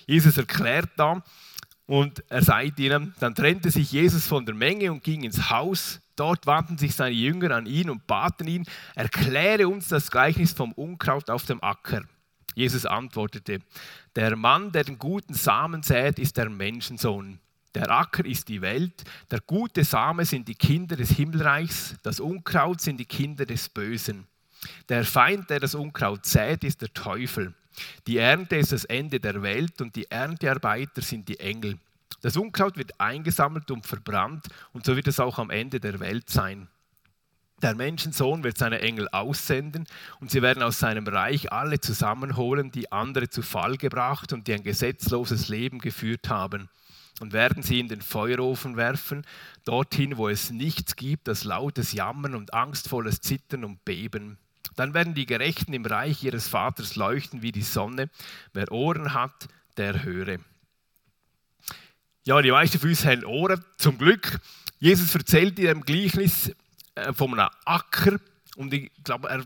Jesus 0.07 0.39
erklärt 0.39 0.89
da, 0.97 1.23
und 1.87 2.23
er 2.29 2.43
sagt 2.43 2.79
ihnen, 2.79 3.15
dann 3.21 3.35
trennte 3.35 3.71
sich 3.71 3.93
Jesus 3.93 4.27
von 4.27 4.47
der 4.47 4.55
Menge 4.55 4.93
und 4.93 5.03
ging 5.03 5.25
ins 5.25 5.51
Haus 5.51 6.03
Dort 6.17 6.47
wandten 6.47 6.77
sich 6.79 6.95
seine 6.95 7.15
Jünger 7.15 7.53
an 7.53 7.67
ihn 7.67 7.89
und 7.89 8.07
baten 8.07 8.47
ihn, 8.47 8.67
erkläre 8.95 9.69
uns 9.69 9.89
das 9.89 10.11
Gleichnis 10.11 10.53
vom 10.53 10.73
Unkraut 10.73 11.31
auf 11.31 11.45
dem 11.45 11.63
Acker. 11.63 12.03
Jesus 12.55 12.85
antwortete, 12.85 13.61
der 14.15 14.37
Mann, 14.37 14.73
der 14.73 14.85
den 14.85 14.99
guten 14.99 15.33
Samen 15.33 15.83
sät, 15.83 16.19
ist 16.19 16.37
der 16.37 16.51
Menschensohn. 16.51 17.39
Der 17.75 17.91
Acker 17.91 18.27
ist 18.27 18.49
die 18.49 18.61
Welt, 18.61 19.03
der 19.31 19.41
gute 19.41 19.85
Same 19.85 20.27
sind 20.27 20.47
die 20.47 20.55
Kinder 20.55 20.97
des 20.97 21.13
Himmelreichs, 21.13 21.97
das 22.03 22.21
Unkraut 22.21 22.83
sind 22.83 22.99
die 22.99 23.07
Kinder 23.07 23.47
des 23.47 23.71
Bösen. 23.71 24.27
Der 24.91 25.05
Feind, 25.07 25.49
der 25.49 25.61
das 25.61 25.75
Unkraut 25.75 26.27
sät, 26.27 26.63
ist 26.65 26.83
der 26.83 26.93
Teufel. 26.93 27.55
Die 28.07 28.19
Ernte 28.19 28.57
ist 28.57 28.73
das 28.73 28.85
Ende 28.85 29.21
der 29.21 29.43
Welt 29.43 29.81
und 29.81 29.97
die 29.97 30.11
Erntearbeiter 30.11 31.03
sind 31.03 31.29
die 31.29 31.41
Engel. 31.41 31.79
Das 32.21 32.37
Unkraut 32.37 32.77
wird 32.77 33.01
eingesammelt 33.01 33.71
und 33.71 33.87
verbrannt 33.87 34.47
und 34.73 34.85
so 34.85 34.97
wird 34.97 35.09
es 35.09 35.21
auch 35.21 35.39
am 35.39 35.51
Ende 35.51 35.81
der 35.81 35.99
Welt 36.01 36.31
sein. 36.31 36.69
Der 37.63 37.77
Menschensohn 37.77 38.43
wird 38.43 38.59
seine 38.59 38.81
Engel 38.81 39.09
aussenden 39.09 39.87
und 40.21 40.33
sie 40.33 40.43
werden 40.43 40.65
aus 40.65 40.81
seinem 40.81 41.07
Reich 41.07 41.53
alle 41.53 41.79
zusammenholen, 41.79 42.73
die 42.73 42.91
andere 42.91 43.29
zu 43.29 43.43
Fall 43.43 43.77
gebracht 43.77 44.33
und 44.33 44.49
die 44.49 44.55
ein 44.55 44.65
gesetzloses 44.65 45.49
Leben 45.49 45.79
geführt 45.79 46.29
haben. 46.29 46.69
Und 47.21 47.33
werden 47.33 47.63
sie 47.63 47.79
in 47.79 47.87
den 47.87 48.01
Feuerofen 48.01 48.77
werfen, 48.77 49.25
dorthin, 49.65 50.17
wo 50.17 50.29
es 50.29 50.51
nichts 50.51 50.97
gibt, 50.97 51.29
das 51.29 51.45
lautes 51.45 51.93
Jammern 51.93 52.35
und 52.35 52.53
angstvolles 52.53 53.21
Zittern 53.21 53.65
und 53.65 53.85
Beben. 53.85 54.39
Dann 54.77 54.95
werden 54.95 55.15
die 55.15 55.27
Gerechten 55.27 55.73
im 55.73 55.85
Reich 55.85 56.23
ihres 56.23 56.49
Vaters 56.49 56.97
leuchten 56.97 57.43
wie 57.43 57.53
die 57.53 57.63
Sonne. 57.63 58.11
Wer 58.53 58.71
Ohren 58.73 59.15
hat, 59.15 59.49
der 59.77 60.03
höre. 60.03 60.39
Ja, 62.25 62.41
die 62.41 62.53
meisten 62.53 62.79
von 62.79 62.91
uns 62.91 63.05
haben 63.05 63.25
Ohren, 63.25 63.65
zum 63.77 63.99
Glück. 63.99 64.39
Jesus 64.79 65.15
erzählt 65.15 65.59
in 65.59 65.67
dem 65.67 65.85
Gleichnis 65.85 66.53
äh, 66.95 67.13
von 67.13 67.39
einem 67.39 67.51
Acker 67.65 68.19
und 68.57 68.73
ich 68.73 68.91
glaube, 69.03 69.29
er 69.29 69.45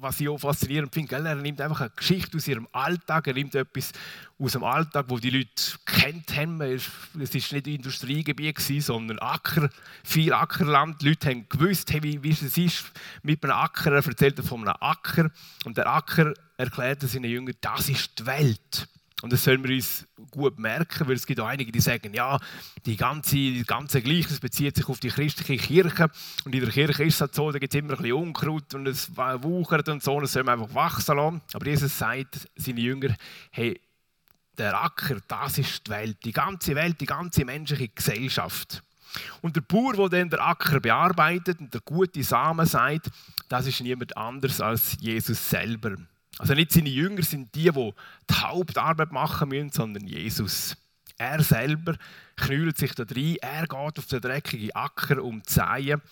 was 0.00 0.20
ich 0.20 0.28
auch 0.28 0.38
faszinierend 0.38 0.92
finde, 0.92 1.16
er 1.16 1.34
nimmt 1.34 1.60
einfach 1.60 1.80
eine 1.80 1.90
Geschichte 1.90 2.36
aus 2.36 2.48
ihrem 2.48 2.68
Alltag, 2.72 3.26
er 3.26 3.34
nimmt 3.34 3.54
etwas 3.54 3.92
aus 4.38 4.52
dem 4.52 4.64
Alltag, 4.64 5.06
wo 5.08 5.18
die 5.18 5.30
Leute 5.30 5.78
kennt 5.86 6.36
haben. 6.36 6.60
Es 6.60 6.88
war 7.14 7.20
nicht 7.22 7.66
Industriegebiet, 7.66 8.58
sondern 8.58 9.18
Acker, 9.18 9.70
viel 10.02 10.32
Ackerland. 10.32 11.00
Die 11.02 11.08
Leute 11.08 11.30
haben 11.30 11.48
gewusst, 11.48 11.92
hey, 11.92 12.02
wie, 12.02 12.22
wie 12.22 12.30
es 12.30 12.42
ist 12.42 12.84
mit 13.22 13.42
einem 13.44 13.54
Acker. 13.54 13.92
Er 13.92 14.06
erzählt 14.06 14.40
von 14.40 14.66
einem 14.66 14.76
Acker 14.80 15.30
und 15.64 15.76
der 15.76 15.86
Acker 15.86 16.34
erklärt 16.56 17.02
seinen 17.02 17.30
Jüngern, 17.30 17.54
das 17.60 17.88
ist 17.88 18.18
die 18.18 18.26
Welt. 18.26 18.88
Und 19.24 19.32
das 19.32 19.42
sollen 19.42 19.64
wir 19.64 19.74
uns 19.74 20.06
gut 20.30 20.58
merken, 20.58 21.08
weil 21.08 21.14
es 21.14 21.24
gibt 21.24 21.40
auch 21.40 21.46
einige, 21.46 21.72
die 21.72 21.80
sagen, 21.80 22.12
ja, 22.12 22.38
die 22.84 22.94
ganze, 22.94 23.36
die 23.36 23.64
ganze 23.64 24.02
Gleichnis 24.02 24.38
bezieht 24.38 24.76
sich 24.76 24.86
auf 24.86 25.00
die 25.00 25.08
christliche 25.08 25.56
Kirche. 25.56 26.10
Und 26.44 26.54
in 26.54 26.60
der 26.60 26.68
Kirche 26.68 27.04
ist 27.04 27.14
es 27.14 27.20
halt 27.22 27.34
so, 27.34 27.50
da 27.50 27.58
gibt 27.58 27.72
es 27.72 27.80
immer 27.80 27.94
ein 27.94 27.96
bisschen 27.96 28.12
Unkraut 28.12 28.74
und 28.74 28.86
es 28.86 29.16
wuchert 29.16 29.88
und 29.88 30.02
so, 30.02 30.16
und 30.16 30.24
das 30.24 30.32
soll 30.34 30.44
man 30.44 30.60
einfach 30.60 30.74
wachsen 30.74 31.16
lassen. 31.16 31.40
Aber 31.54 31.66
Jesus 31.66 31.96
sagt 31.96 32.50
seine 32.54 32.80
Jünger, 32.80 33.14
hey, 33.50 33.80
der 34.58 34.78
Acker, 34.78 35.16
das 35.26 35.56
ist 35.56 35.86
die 35.86 35.92
Welt, 35.92 36.18
die 36.22 36.32
ganze 36.32 36.74
Welt, 36.74 37.00
die 37.00 37.06
ganze 37.06 37.46
menschliche 37.46 37.88
Gesellschaft. 37.88 38.82
Und 39.40 39.56
der 39.56 39.62
Bauer, 39.62 40.10
der 40.10 40.20
dann 40.20 40.28
den 40.28 40.38
Acker 40.38 40.80
bearbeitet 40.80 41.60
und 41.60 41.72
der 41.72 41.80
gute 41.80 42.22
Samen 42.22 42.66
sagt, 42.66 43.08
das 43.48 43.66
ist 43.68 43.80
niemand 43.80 44.18
anders 44.18 44.60
als 44.60 44.98
Jesus 45.00 45.48
selber. 45.48 45.96
Also 46.38 46.54
nicht 46.54 46.72
seine 46.72 46.88
Jünger 46.88 47.22
sind 47.22 47.54
die, 47.54 47.70
die 47.70 47.90
die 48.30 48.34
Hauptarbeit 48.34 49.12
machen 49.12 49.48
müssen, 49.48 49.70
sondern 49.70 50.06
Jesus. 50.06 50.76
Er 51.16 51.42
selber 51.42 51.96
knüllt 52.36 52.76
sich 52.76 52.92
da 52.94 53.04
rein, 53.04 53.36
er 53.40 53.62
geht 53.62 53.98
auf 53.98 54.06
den 54.06 54.20
dreckigen 54.20 54.74
Acker 54.74 55.22
um 55.22 55.44
zu 55.44 55.54
säen. 55.54 56.02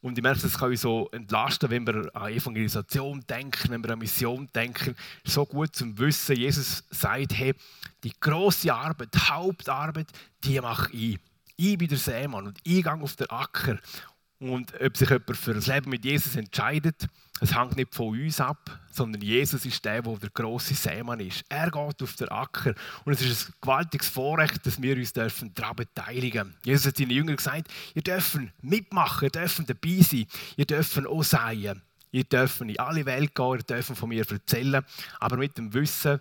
Und 0.00 0.18
ich 0.18 0.22
merke, 0.22 0.42
das 0.42 0.58
kann 0.58 0.68
uns 0.68 0.82
so 0.82 1.08
entlasten, 1.12 1.70
wenn 1.70 1.86
wir 1.86 2.14
an 2.14 2.30
Evangelisation 2.30 3.24
denken, 3.26 3.70
wenn 3.70 3.82
wir 3.82 3.94
an 3.94 3.98
Mission 3.98 4.46
denken. 4.54 4.94
So 5.24 5.46
gut 5.46 5.74
zum 5.74 5.98
Wissen, 5.98 6.36
Jesus 6.36 6.84
sagt, 6.90 7.32
hey, 7.32 7.54
die 8.04 8.12
große 8.20 8.72
Arbeit, 8.72 9.14
die 9.14 9.18
Hauptarbeit, 9.18 10.08
die 10.44 10.60
mache 10.60 10.92
ich. 10.92 11.18
Ich 11.56 11.78
bin 11.78 11.88
der 11.88 11.96
Seemann 11.96 12.48
und 12.48 12.58
ich 12.64 12.82
gehe 12.82 12.92
auf 12.92 13.16
den 13.16 13.30
Acker. 13.30 13.78
Und 14.38 14.72
ob 14.80 14.96
sich 14.96 15.08
jemand 15.08 15.36
für 15.36 15.54
das 15.54 15.66
Leben 15.66 15.90
mit 15.90 16.04
Jesus 16.04 16.36
entscheidet, 16.36 17.06
es 17.40 17.54
hängt 17.54 17.76
nicht 17.76 17.94
von 17.94 18.08
uns 18.08 18.40
ab, 18.40 18.78
sondern 18.92 19.22
Jesus 19.22 19.64
ist 19.66 19.84
der, 19.84 20.02
der 20.02 20.16
der 20.16 20.30
große 20.30 20.74
Seemann 20.74 21.20
ist. 21.20 21.44
Er 21.48 21.70
geht 21.70 22.02
auf 22.02 22.16
den 22.16 22.28
Acker. 22.28 22.74
Und 23.04 23.12
es 23.12 23.22
ist 23.22 23.48
ein 23.48 23.54
gewaltiges 23.60 24.08
Vorrecht, 24.08 24.64
dass 24.66 24.80
wir 24.80 24.96
uns 24.96 25.12
daran 25.12 25.76
beteiligen 25.76 26.54
Jesus 26.64 26.86
hat 26.86 26.96
seinen 26.96 27.10
Jüngern 27.10 27.36
gesagt, 27.36 27.68
ihr 27.94 28.02
dürft 28.02 28.38
mitmachen, 28.62 29.24
ihr 29.26 29.30
dürft 29.30 29.68
dabei 29.68 30.00
sein, 30.00 30.26
ihr 30.56 30.66
dürft 30.66 31.06
auch 31.06 31.22
sein. 31.22 31.82
Ihr 32.12 32.24
dürft 32.24 32.60
in 32.60 32.78
alle 32.78 33.04
Welt 33.06 33.34
gehen, 33.34 33.56
ihr 33.56 33.62
dürft 33.64 33.96
von 33.96 34.08
mir 34.08 34.24
erzählen, 34.30 34.84
aber 35.18 35.36
mit 35.36 35.58
dem 35.58 35.74
Wissen, 35.74 36.20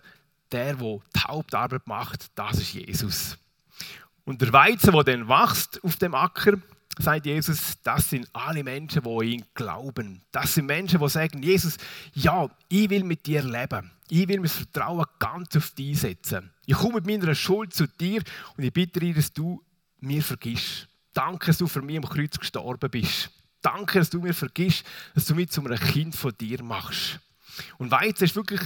der, 0.52 0.76
der 0.76 1.00
die 1.16 1.20
Hauptarbeit 1.20 1.86
macht, 1.86 2.32
das 2.34 2.58
ist 2.58 2.74
Jesus. 2.74 3.38
Und 4.26 4.42
der 4.42 4.52
Weizen, 4.52 4.92
der 4.92 5.04
dann 5.04 5.28
wächst 5.28 5.84
auf 5.84 5.98
dem 5.98 6.16
Acker, 6.16 6.54
sagt 7.00 7.26
Jesus, 7.26 7.78
das 7.84 8.10
sind 8.10 8.28
alle 8.34 8.64
Menschen, 8.64 9.04
die 9.04 9.34
ihn 9.34 9.46
glauben. 9.54 10.22
Das 10.32 10.54
sind 10.54 10.66
Menschen, 10.66 11.00
die 11.00 11.10
sagen, 11.10 11.42
Jesus, 11.42 11.78
ja, 12.14 12.50
ich 12.70 12.90
will 12.90 13.04
mit 13.04 13.26
dir 13.26 13.44
leben. 13.44 13.92
Ich 14.10 14.28
will 14.28 14.40
mein 14.40 14.50
Vertrauen 14.50 15.06
ganz 15.18 15.56
auf 15.56 15.72
dich 15.72 16.00
setzen. 16.00 16.52
Ich 16.66 16.76
komme 16.76 17.02
mit 17.02 17.08
meiner 17.08 17.34
Schuld 17.34 17.74
zu 17.74 17.88
dir 17.88 18.22
und 18.58 18.64
ich 18.64 18.74
bitte 18.74 19.00
dich, 19.00 19.16
dass 19.16 19.34
du 19.34 19.64
mir 20.00 20.22
vergisst. 20.22 20.88
Danke, 21.14 21.48
dass 21.48 21.58
du 21.58 21.68
für 21.68 21.82
mich 21.82 21.98
am 21.98 22.06
Kreuz 22.06 22.38
gestorben 22.38 22.90
bist. 22.90 23.32
Danke, 23.62 24.00
dass 24.00 24.10
du 24.10 24.20
mir 24.20 24.34
vergisst, 24.34 24.86
dass 25.16 25.26
du 25.26 25.36
mich 25.36 25.50
zu 25.50 25.64
einem 25.64 25.80
Kind 25.80 26.16
von 26.16 26.34
dir 26.38 26.62
machst. 26.64 27.20
Und 27.78 27.92
Weizen 27.92 28.26
ist 28.26 28.36
wirklich 28.36 28.62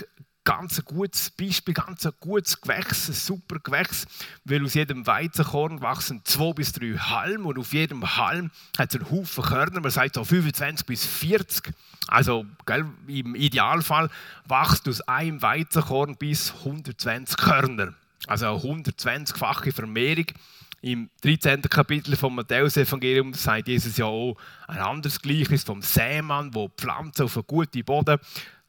ganz 0.48 0.82
gutes 0.86 1.30
Beispiel, 1.30 1.74
ganz 1.74 2.08
gutes 2.22 2.62
Gewächs, 2.62 3.10
ein 3.10 3.14
super 3.14 3.60
Gewächs, 3.60 4.06
weil 4.46 4.64
aus 4.64 4.76
jedem 4.76 5.06
Weizenkorn 5.06 5.82
wachsen 5.82 6.22
zwei 6.24 6.54
bis 6.54 6.72
drei 6.72 6.94
Halme 6.94 7.50
und 7.50 7.60
auf 7.60 7.74
jedem 7.74 8.16
Halm 8.16 8.50
hat 8.78 8.96
es 8.96 8.96
einen 8.96 9.12
Haufen 9.12 9.44
Körner, 9.44 9.82
man 9.82 9.92
sagt 9.92 10.16
so 10.16 10.24
25 10.24 10.86
bis 10.86 11.06
40. 11.06 11.74
Also 12.08 12.46
gell, 12.66 12.86
im 13.08 13.36
Idealfall 13.36 14.10
wächst 14.48 14.88
aus 14.88 15.02
einem 15.02 15.42
Weizenkorn 15.42 16.16
bis 16.16 16.54
120 16.60 17.36
Körner. 17.36 17.94
Also 18.26 18.46
eine 18.46 18.58
120-fache 18.58 19.74
Vermehrung. 19.74 20.28
Im 20.82 21.10
13. 21.24 21.64
Kapitel 21.64 22.16
vom 22.16 22.36
Matthäus-Evangelium 22.36 23.34
sagt 23.34 23.68
Jesus 23.68 23.98
ja 23.98 24.06
auch 24.06 24.38
ein 24.68 24.78
anderes 24.78 25.20
Gleichnis 25.20 25.64
vom 25.66 25.82
Sämann, 25.82 26.54
wo 26.54 26.70
Pflanzen 26.70 27.24
auf 27.24 27.36
einen 27.36 27.48
guten 27.48 27.84
Boden 27.84 28.20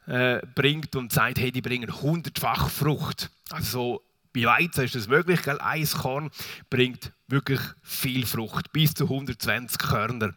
äh, 0.08 0.40
bringt 0.54 0.96
und 0.96 1.12
sagt, 1.12 1.38
hey, 1.38 1.52
die 1.52 1.60
bringen 1.60 2.00
hundertfach 2.00 2.70
Frucht. 2.70 3.30
Also 3.50 4.02
bei 4.34 4.44
Weizen 4.44 4.84
ist 4.84 4.94
das 4.94 5.06
möglich, 5.06 5.42
gell? 5.42 5.58
ein 5.60 5.86
Korn 5.86 6.30
bringt 6.70 7.12
wirklich 7.26 7.60
viel 7.82 8.26
Frucht, 8.26 8.72
bis 8.72 8.94
zu 8.94 9.04
120 9.04 9.78
Körner. 9.78 10.32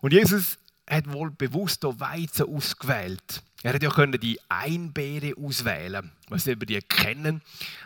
Und 0.00 0.12
Jesus 0.12 0.58
hat 0.88 1.12
wohl 1.12 1.30
bewusst 1.30 1.82
Weizen 1.82 2.46
ausgewählt. 2.46 3.42
Er 3.62 3.74
hätte 3.74 3.86
ja 3.86 3.92
können 3.92 4.18
die 4.18 4.38
Einbeere 4.48 5.34
auswählen 5.36 6.10
Ich 6.24 6.30
weiß 6.30 6.46
nicht, 6.46 6.56
ob 6.56 6.70
ihr 6.70 6.80
die 6.80 6.86
kennen, 6.86 7.42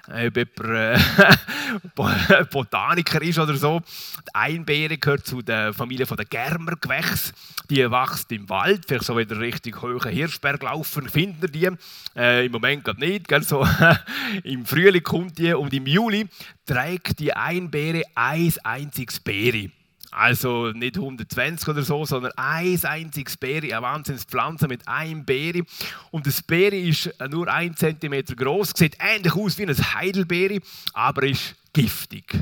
äh, 0.08 0.28
ob 0.28 0.36
jemand 0.36 2.30
äh, 2.30 2.44
Botaniker 2.52 3.20
ist 3.20 3.40
oder 3.40 3.56
so. 3.56 3.80
Die 3.80 4.34
Einbeere 4.34 4.96
gehört 4.98 5.26
zu 5.26 5.42
der 5.42 5.72
Familie 5.72 6.06
der 6.06 6.24
Germergewächse. 6.26 7.32
Die 7.70 7.90
wächst 7.90 8.30
im 8.30 8.48
Wald, 8.48 8.84
vielleicht 8.86 9.04
so, 9.04 9.16
wenn 9.16 9.28
ihr 9.28 9.40
richtig 9.40 9.82
hohen 9.82 10.08
Hirschberg 10.08 10.62
laufen, 10.62 11.08
findet 11.08 11.56
ihr 11.56 11.72
die. 11.72 11.78
Äh, 12.16 12.46
Im 12.46 12.52
Moment 12.52 12.84
gerade 12.84 13.00
nicht, 13.00 13.26
gell? 13.26 13.42
So, 13.42 13.66
im 14.44 14.64
Frühling 14.64 15.02
kommt 15.02 15.38
die 15.38 15.54
und 15.54 15.72
im 15.72 15.86
Juli 15.86 16.28
trägt 16.66 17.18
die 17.18 17.32
Einbeere 17.32 18.02
ein 18.14 18.52
einziges 18.62 19.18
Beere. 19.18 19.70
Also 20.14 20.70
nicht 20.70 20.96
120 20.96 21.68
oder 21.68 21.82
so, 21.82 22.04
sondern 22.04 22.30
ein 22.36 22.78
einziges 22.84 23.36
Beere, 23.36 23.74
eine 23.76 23.82
Wahnsinnspflanze 23.82 24.68
mit 24.68 24.86
einem 24.86 25.24
Beere. 25.24 25.64
Und 26.12 26.28
das 26.28 26.40
Beere 26.40 26.76
ist 26.76 27.12
nur 27.30 27.52
ein 27.52 27.76
Zentimeter 27.76 28.36
groß, 28.36 28.74
sieht 28.76 28.96
ähnlich 29.00 29.34
aus 29.34 29.58
wie 29.58 29.66
ein 29.66 29.76
Heidelbeere, 29.76 30.60
aber 30.92 31.24
ist 31.24 31.56
giftig. 31.72 32.32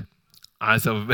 Also 0.58 1.06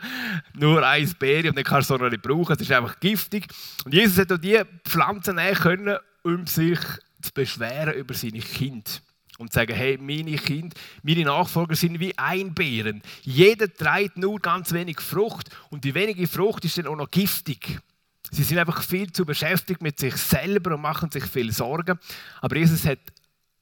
nur 0.52 0.86
ein 0.86 1.10
Beere 1.18 1.48
und 1.48 1.56
dann 1.56 1.64
kannst 1.64 1.88
du 1.88 1.94
es 1.94 2.10
nicht 2.10 2.22
brauchen, 2.22 2.52
es 2.52 2.60
ist 2.60 2.72
einfach 2.72 3.00
giftig. 3.00 3.46
Und 3.86 3.94
Jesus 3.94 4.18
hat 4.18 4.30
auch 4.32 4.38
diese 4.38 4.66
Pflanzen 4.84 5.36
nehmen 5.36 5.56
können, 5.56 5.96
um 6.24 6.46
sich 6.46 6.78
zu 7.22 7.32
beschweren 7.32 7.94
über 7.94 8.12
seine 8.12 8.40
Kinder 8.40 8.90
und 9.38 9.52
sagen, 9.52 9.74
hey, 9.74 9.98
meine 9.98 10.36
Kinder, 10.36 10.76
meine 11.02 11.24
Nachfolger 11.24 11.74
sind 11.74 12.00
wie 12.00 12.16
Einbeeren. 12.16 13.02
Jeder 13.22 13.72
trägt 13.72 14.16
nur 14.16 14.38
ganz 14.40 14.72
wenig 14.72 15.00
Frucht 15.00 15.50
und 15.70 15.84
die 15.84 15.94
wenige 15.94 16.26
Frucht 16.26 16.64
ist 16.64 16.78
dann 16.78 16.86
auch 16.86 16.96
noch 16.96 17.10
giftig. 17.10 17.80
Sie 18.30 18.42
sind 18.42 18.58
einfach 18.58 18.82
viel 18.82 19.12
zu 19.12 19.26
beschäftigt 19.26 19.82
mit 19.82 19.98
sich 19.98 20.16
selber 20.16 20.74
und 20.74 20.80
machen 20.80 21.10
sich 21.10 21.24
viel 21.24 21.52
Sorgen. 21.52 21.98
Aber 22.40 22.56
Jesus 22.56 22.86
hat 22.86 23.00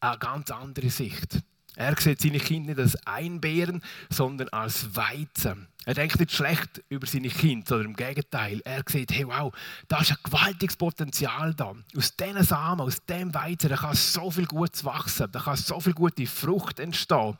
eine 0.00 0.18
ganz 0.18 0.50
andere 0.50 0.90
Sicht. 0.90 1.40
Er 1.74 1.98
sieht 1.98 2.20
seine 2.20 2.38
Kinder 2.38 2.70
nicht 2.70 2.80
als 2.80 3.06
Einbeeren, 3.06 3.82
sondern 4.10 4.48
als 4.50 4.94
Weizen. 4.94 5.66
Er 5.87 5.94
denkt 5.94 6.20
nicht 6.20 6.32
schlecht 6.32 6.82
über 6.90 7.06
seine 7.06 7.28
Kinder, 7.28 7.66
sondern 7.66 7.87
im 7.88 7.96
Gegenteil. 7.96 8.60
Er 8.64 8.82
sieht, 8.87 9.12
hey, 9.12 9.26
wow, 9.26 9.52
da 9.88 10.00
ist 10.00 10.10
ein 10.10 10.18
gewaltiges 10.22 10.76
Potenzial 10.76 11.54
da. 11.54 11.75
Aus 11.96 12.14
diesen 12.16 12.44
Samen, 12.44 12.82
aus 12.82 13.04
dem 13.06 13.32
Weizen, 13.32 13.70
da 13.70 13.76
kann 13.76 13.94
so 13.94 14.30
viel 14.30 14.46
Gutes 14.46 14.84
wachsen, 14.84 15.28
da 15.32 15.40
kann 15.40 15.56
so 15.56 15.80
viel 15.80 15.94
gute 15.94 16.26
Frucht 16.26 16.80
entstehen. 16.80 17.38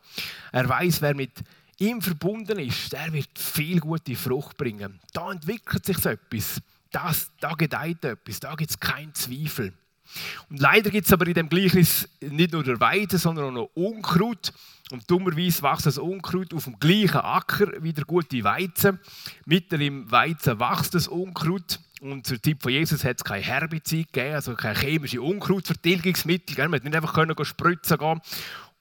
Er 0.52 0.68
weiß, 0.68 1.02
wer 1.02 1.14
mit 1.14 1.32
ihm 1.78 2.00
verbunden 2.00 2.59
ist, 2.59 2.92
der 2.92 3.12
wird 3.12 3.38
viel 3.38 3.78
gute 3.78 4.16
Frucht 4.16 4.56
bringen. 4.56 5.00
Da 5.12 5.30
entwickelt 5.30 5.85
sich 5.85 5.99
so 5.99 6.09
etwas. 6.09 6.62
Das, 6.90 7.30
da 7.40 7.52
gedeiht 7.52 8.04
etwas, 8.04 8.40
da 8.40 8.54
gibt 8.54 8.70
es 8.70 8.80
keinen 8.80 9.14
Zweifel. 9.14 9.75
Und 10.49 10.61
leider 10.61 10.90
gibt 10.90 11.07
es 11.07 11.12
aber 11.12 11.26
in 11.26 11.35
dem 11.35 11.49
Gleichnis 11.49 12.09
nicht 12.21 12.52
nur 12.52 12.62
der 12.62 12.81
Weide, 12.81 13.19
sondern 13.19 13.47
auch 13.47 13.52
noch 13.52 13.71
Unkraut. 13.75 14.52
Und 14.90 15.09
dummerweise 15.09 15.62
wächst 15.62 15.87
das 15.87 15.99
Unkraut 15.99 16.52
auf 16.52 16.64
dem 16.64 16.79
gleichen 16.79 17.19
Acker 17.19 17.73
wie 17.81 17.93
der 17.93 18.05
gute 18.05 18.43
Weizen. 18.43 18.99
Mitten 19.47 19.81
im 19.81 20.11
Weizen 20.11 20.59
wächst 20.59 20.95
das 20.95 21.07
Unkraut. 21.07 21.79
Und 22.00 22.26
zur 22.26 22.43
Zeit 22.43 22.62
von 22.62 22.73
Jesus 22.73 23.05
hat 23.05 23.19
es 23.19 23.25
kein 23.25 23.43
Herbizid 23.43 24.12
gegeben, 24.12 24.35
also 24.35 24.55
keine 24.55 24.79
chemische 24.79 25.21
Unkrautvertilgungsmittel. 25.21 26.57
Man 26.57 26.71
konnte 26.71 26.87
nicht 26.87 26.97
einfach 26.97 27.14
können 27.14 27.45
spritzen 27.45 27.99
gehen. 27.99 28.21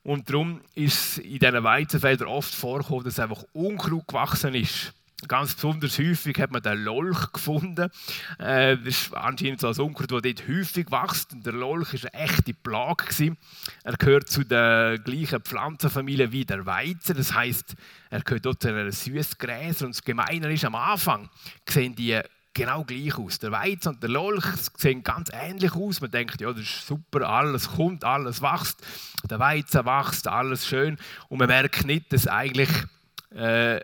Und 0.04 0.30
darum 0.30 0.62
ist 0.76 1.20
in 1.20 1.40
diesen 1.40 1.64
Weizenfeldern 1.64 2.30
oft 2.30 2.56
vorgekommen, 2.56 3.04
dass 3.04 3.20
einfach 3.20 3.44
Unkraut 3.54 4.08
gewachsen 4.08 4.56
ist. 4.56 4.94
Ganz 5.28 5.54
besonders 5.54 6.00
häufig 6.00 6.40
hat 6.40 6.52
man 6.52 6.62
den 6.62 6.84
Lolch 6.84 7.32
gefunden. 7.34 7.90
Äh, 8.38 8.78
das 8.78 8.88
ist 8.88 9.14
anscheinend 9.14 9.60
so 9.60 9.68
ein 9.68 9.80
Unkraut, 9.80 10.12
das 10.12 10.22
dort 10.22 10.48
häufig 10.48 10.92
wächst. 10.92 11.34
Und 11.34 11.46
der 11.46 11.54
Lolch 11.54 11.94
war 11.94 12.14
eine 12.14 12.24
echte 12.24 12.54
Plage. 12.54 13.06
Gewesen. 13.06 13.38
Er 13.84 13.98
gehört 13.98 14.30
zu 14.30 14.44
der 14.44 14.98
gleichen 15.00 15.42
Pflanzenfamilie 15.42 16.32
wie 16.32 16.46
der 16.46 16.66
Weizen. 16.66 17.18
Das 17.18 17.34
heißt, 17.34 17.76
er 18.10 18.22
gehört 18.22 18.46
dort 18.46 18.62
zu 18.62 18.70
einer 18.70 18.92
Süßgräser. 18.92 19.86
Und 19.86 19.96
das 19.96 20.04
Gemeine 20.04 20.52
ist, 20.54 20.66
am 20.66 20.76
Anfang 20.76 21.30
sehen 21.68 21.96
die 21.96 22.20
genau 22.54 22.84
gleich 22.84 23.18
aus. 23.18 23.40
Der 23.40 23.52
Weizen 23.52 23.90
und 23.90 24.04
der 24.04 24.10
Lolch 24.10 24.46
sehen 24.78 25.04
ganz 25.04 25.30
ähnlich 25.34 25.74
aus. 25.74 26.02
Man 26.02 26.12
denkt, 26.12 26.42
ja, 26.42 26.52
das 26.52 26.62
ist 26.62 26.88
super, 26.88 27.28
alles 27.28 27.70
kommt, 27.70 28.04
alles 28.04 28.42
wächst. 28.42 28.82
Der 29.30 29.40
Weizen 29.40 29.86
wächst, 29.86 30.28
alles 30.28 30.68
schön. 30.68 30.98
Und 31.28 31.40
man 31.40 31.48
merkt 31.48 31.86
nicht, 31.86 32.12
dass 32.12 32.28
eigentlich 32.28 32.70
äh, 33.32 33.80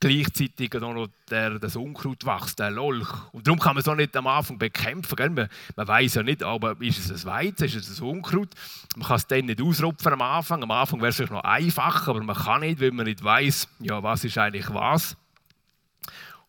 gleichzeitig 0.00 0.72
noch 0.74 1.08
der, 1.30 1.58
das 1.58 1.76
Unkraut 1.76 2.24
wächst, 2.24 2.58
der 2.58 2.70
Lolch. 2.70 3.08
Und 3.32 3.46
darum 3.46 3.58
kann 3.58 3.74
man 3.74 3.80
es 3.80 3.88
auch 3.88 3.94
nicht 3.94 4.16
am 4.16 4.26
Anfang 4.26 4.58
bekämpfen. 4.58 5.16
Gell? 5.16 5.30
Man, 5.30 5.48
man 5.76 5.88
weiß 5.88 6.14
ja 6.14 6.22
nicht, 6.22 6.42
aber 6.42 6.76
ist 6.80 6.98
es 6.98 7.24
ein 7.24 7.30
Weizen, 7.30 7.64
ist 7.64 7.76
es 7.76 8.00
ein 8.00 8.06
Unkraut. 8.06 8.50
Man 8.96 9.06
kann 9.06 9.16
es 9.16 9.26
dann 9.26 9.46
nicht 9.46 9.60
ausrupfen 9.60 10.12
am 10.12 10.22
Anfang. 10.22 10.62
Am 10.62 10.70
Anfang 10.70 11.00
wäre 11.00 11.10
es 11.10 11.30
noch 11.30 11.42
einfacher, 11.42 12.10
aber 12.10 12.22
man 12.22 12.36
kann 12.36 12.60
nicht, 12.60 12.80
weil 12.80 12.92
man 12.92 13.06
nicht 13.06 13.22
weiß, 13.22 13.68
ja, 13.80 14.02
was 14.02 14.24
ist 14.24 14.38
eigentlich 14.38 14.72
was. 14.72 15.16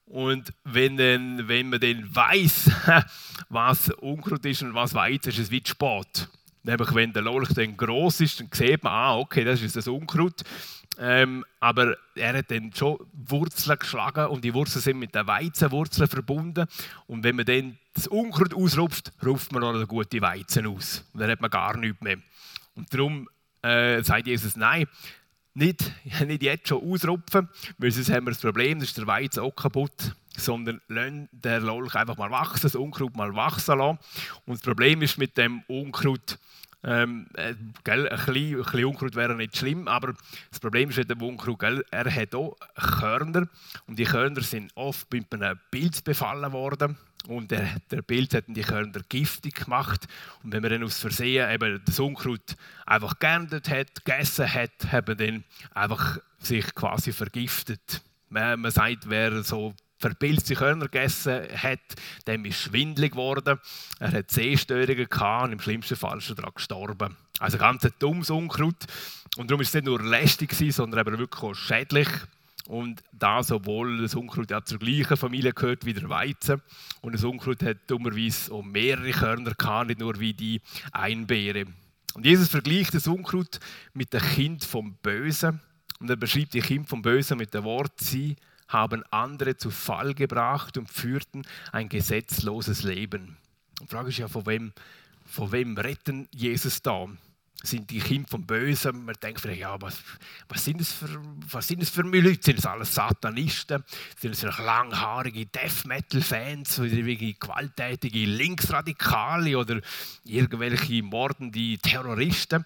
Und 0.05 0.51
wenn, 0.63 0.97
dann, 0.97 1.47
wenn 1.47 1.69
man 1.69 1.79
dann 1.79 2.15
weiß, 2.15 2.71
was 3.49 3.89
Unkraut 3.91 4.45
ist 4.45 4.63
und 4.63 4.73
was 4.73 4.93
Weizen 4.95 5.29
ist, 5.29 5.37
ist 5.37 5.45
es 5.45 5.51
wie 5.51 5.61
spät. 5.63 6.27
Nämlich, 6.63 6.93
wenn 6.93 7.13
der 7.13 7.21
Lolch 7.21 7.53
dann 7.53 7.77
groß 7.77 8.21
ist, 8.21 8.39
dann 8.39 8.49
sieht 8.51 8.83
man, 8.83 8.91
ah, 8.91 9.17
okay, 9.17 9.43
das 9.43 9.61
ist 9.61 9.75
das 9.75 9.87
Unkraut. 9.87 10.43
Ähm, 11.01 11.45
aber 11.61 11.95
er 12.15 12.37
hat 12.37 12.51
dann 12.51 12.73
schon 12.73 12.97
Wurzeln 13.13 13.79
geschlagen 13.79 14.27
und 14.27 14.43
die 14.43 14.53
Wurzeln 14.53 14.81
sind 14.81 14.99
mit 14.99 15.15
den 15.15 15.25
Weizenwurzeln 15.25 16.09
verbunden. 16.09 16.67
Und 17.07 17.23
wenn 17.23 17.37
man 17.37 17.45
dann 17.45 17.77
das 17.93 18.07
Unkraut 18.07 18.53
ausrupft, 18.53 19.13
ruft 19.25 19.53
man 19.53 19.61
noch 19.61 19.87
gute 19.87 20.21
Weizen 20.21 20.67
aus. 20.67 21.05
Und 21.13 21.21
dann 21.21 21.31
hat 21.31 21.39
man 21.39 21.49
gar 21.49 21.77
nichts 21.77 22.01
mehr. 22.01 22.17
Und 22.75 22.93
darum 22.93 23.29
äh, 23.61 24.03
sagt 24.03 24.27
Jesus, 24.27 24.57
nein, 24.57 24.87
nicht, 25.53 25.89
nicht 26.25 26.43
jetzt 26.43 26.67
schon 26.67 26.83
ausrupfen, 26.83 27.47
weil 27.77 27.91
sonst 27.91 28.11
haben 28.11 28.25
wir 28.27 28.31
das 28.31 28.41
Problem, 28.41 28.79
dass 28.79 28.93
der 28.93 29.07
Weizen 29.07 29.39
auch 29.39 29.55
kaputt 29.55 30.13
sondern 30.39 30.81
lassen 30.87 31.29
den 31.31 31.63
Lolch 31.63 31.95
einfach 31.95 32.17
mal 32.17 32.31
wachsen, 32.31 32.61
das 32.63 32.75
Unkraut 32.75 33.15
mal 33.15 33.35
wachsen 33.35 33.77
lassen. 33.77 33.99
Und 34.45 34.55
das 34.55 34.61
Problem 34.61 35.01
ist 35.01 35.17
mit 35.17 35.37
dem 35.37 35.63
Unkraut, 35.67 36.39
ähm, 36.83 37.27
äh, 37.33 37.55
gell, 37.83 38.07
ein, 38.07 38.17
bisschen, 38.17 38.55
ein 38.55 38.63
bisschen 38.63 38.85
Unkraut 38.85 39.15
wäre 39.15 39.35
nicht 39.35 39.57
schlimm, 39.57 39.87
aber 39.87 40.13
das 40.49 40.59
Problem 40.59 40.89
ist 40.89 40.97
mit 40.97 41.09
dem 41.09 41.21
Unkraut, 41.21 41.59
gell, 41.59 41.85
er 41.91 42.13
hat 42.13 42.33
auch 42.35 42.55
Körner 42.75 43.47
und 43.87 43.99
die 43.99 44.05
Körner 44.05 44.41
sind 44.41 44.71
oft 44.75 45.11
mit 45.11 45.33
einem 45.33 45.59
Pilz 45.71 46.01
befallen 46.01 46.51
worden 46.53 46.97
und 47.27 47.51
der, 47.51 47.67
der 47.91 48.01
Pilz 48.01 48.33
hat 48.33 48.45
die 48.47 48.61
Körner 48.61 49.01
giftig 49.09 49.65
gemacht 49.65 50.07
und 50.43 50.53
wenn 50.53 50.61
man 50.61 50.71
dann 50.71 50.83
aus 50.83 50.99
Versehen 50.99 51.51
eben 51.51 51.81
das 51.85 51.99
Unkraut 51.99 52.55
einfach 52.85 53.19
geerntet 53.19 53.69
hat, 53.69 54.05
gegessen 54.05 54.51
hat, 54.53 54.91
hat 54.91 55.07
man 55.07 55.17
dann 55.17 55.43
einfach 55.73 56.19
sich 56.39 56.73
quasi 56.73 57.11
vergiftet. 57.11 58.01
Man, 58.29 58.61
man 58.61 58.71
sagt, 58.71 59.09
wer 59.09 59.43
so 59.43 59.73
verpilzte 59.99 60.55
Körner 60.55 60.87
gegessen 60.87 61.41
hat, 61.55 61.79
dem 62.27 62.45
ist 62.45 62.59
schwindlig 62.59 63.11
geworden. 63.11 63.59
Er 63.99 64.11
hat 64.11 64.31
Sehstörungen 64.31 65.07
gehabt 65.09 65.45
und 65.45 65.53
im 65.53 65.59
schlimmsten 65.59 65.95
Fall 65.95 66.17
ist 66.19 66.29
er 66.29 66.35
daran 66.35 66.53
gestorben. 66.55 67.15
Also 67.39 67.57
ganz 67.57 67.85
ein 67.85 67.93
dummes 67.99 68.29
Unkraut. 68.29 68.85
Und 69.37 69.49
darum 69.49 69.61
ist 69.61 69.69
es 69.69 69.73
nicht 69.75 69.85
nur 69.85 70.01
lästig, 70.01 70.53
sondern 70.73 71.07
eben 71.07 71.19
wirklich 71.19 71.43
auch 71.43 71.53
schädlich. 71.53 72.07
Und 72.67 73.01
das, 73.11 73.51
obwohl 73.51 74.01
das 74.01 74.15
Unkraut 74.15 74.51
ja 74.51 74.63
zur 74.63 74.79
gleichen 74.79 75.17
Familie 75.17 75.53
gehört 75.53 75.85
wie 75.85 75.93
der 75.93 76.09
Weizen. 76.09 76.61
Und 77.01 77.13
das 77.13 77.23
Unkraut 77.23 77.63
hat 77.63 77.77
dummerweise 77.87 78.53
auch 78.53 78.63
mehrere 78.63 79.11
Körner 79.11 79.53
gehabt, 79.55 79.87
nicht 79.87 79.99
nur 79.99 80.19
wie 80.19 80.33
die 80.33 80.61
Einbeere. 80.91 81.65
Und 82.13 82.25
Jesus 82.25 82.49
vergleicht 82.49 82.93
das 82.93 83.07
Unkraut 83.07 83.59
mit 83.93 84.13
dem 84.13 84.21
Kind 84.21 84.63
vom 84.63 84.95
Bösen. 85.01 85.61
Und 85.99 86.09
er 86.09 86.15
beschreibt 86.15 86.53
die 86.53 86.61
Kind 86.61 86.87
vom 86.87 87.01
Bösen 87.01 87.37
mit 87.37 87.53
dem 87.53 87.63
Wort, 87.63 87.99
sie 87.99 88.35
haben 88.69 89.03
andere 89.11 89.57
zu 89.57 89.71
Fall 89.71 90.13
gebracht 90.13 90.77
und 90.77 90.89
führten 90.89 91.45
ein 91.71 91.89
gesetzloses 91.89 92.83
Leben. 92.83 93.37
Die 93.81 93.87
Frage 93.87 94.09
ist 94.09 94.19
ja, 94.19 94.27
von 94.27 94.45
wem, 94.45 94.71
von 95.25 95.51
wem 95.51 95.77
retten 95.77 96.29
Jesus 96.31 96.81
da? 96.81 97.07
Sind 97.61 97.89
die 97.89 97.99
Kinder 97.99 98.29
vom 98.29 98.45
Bösen? 98.45 99.03
Man 99.03 99.15
denkt 99.21 99.41
vielleicht, 99.41 99.59
ja, 99.59 99.75
was, 99.81 100.01
was, 100.47 100.63
sind 100.63 100.79
das 100.79 100.93
für, 100.93 101.21
was 101.51 101.67
sind 101.67 101.81
das 101.81 101.89
für 101.89 102.03
Leute? 102.03 102.39
Sind 102.41 102.59
das 102.59 102.65
alles 102.65 102.93
Satanisten? 102.93 103.83
Sind 104.17 104.31
das 104.31 104.39
vielleicht 104.39 104.59
langhaarige 104.59 105.45
Death 105.45 105.85
Metal-Fans 105.85 106.79
oder 106.79 106.91
wirklich 106.91 107.37
gewalttätige 107.37 108.25
Linksradikale 108.25 109.57
oder 109.57 109.81
irgendwelche 110.23 111.03
mordende 111.03 111.77
Terroristen? 111.79 112.63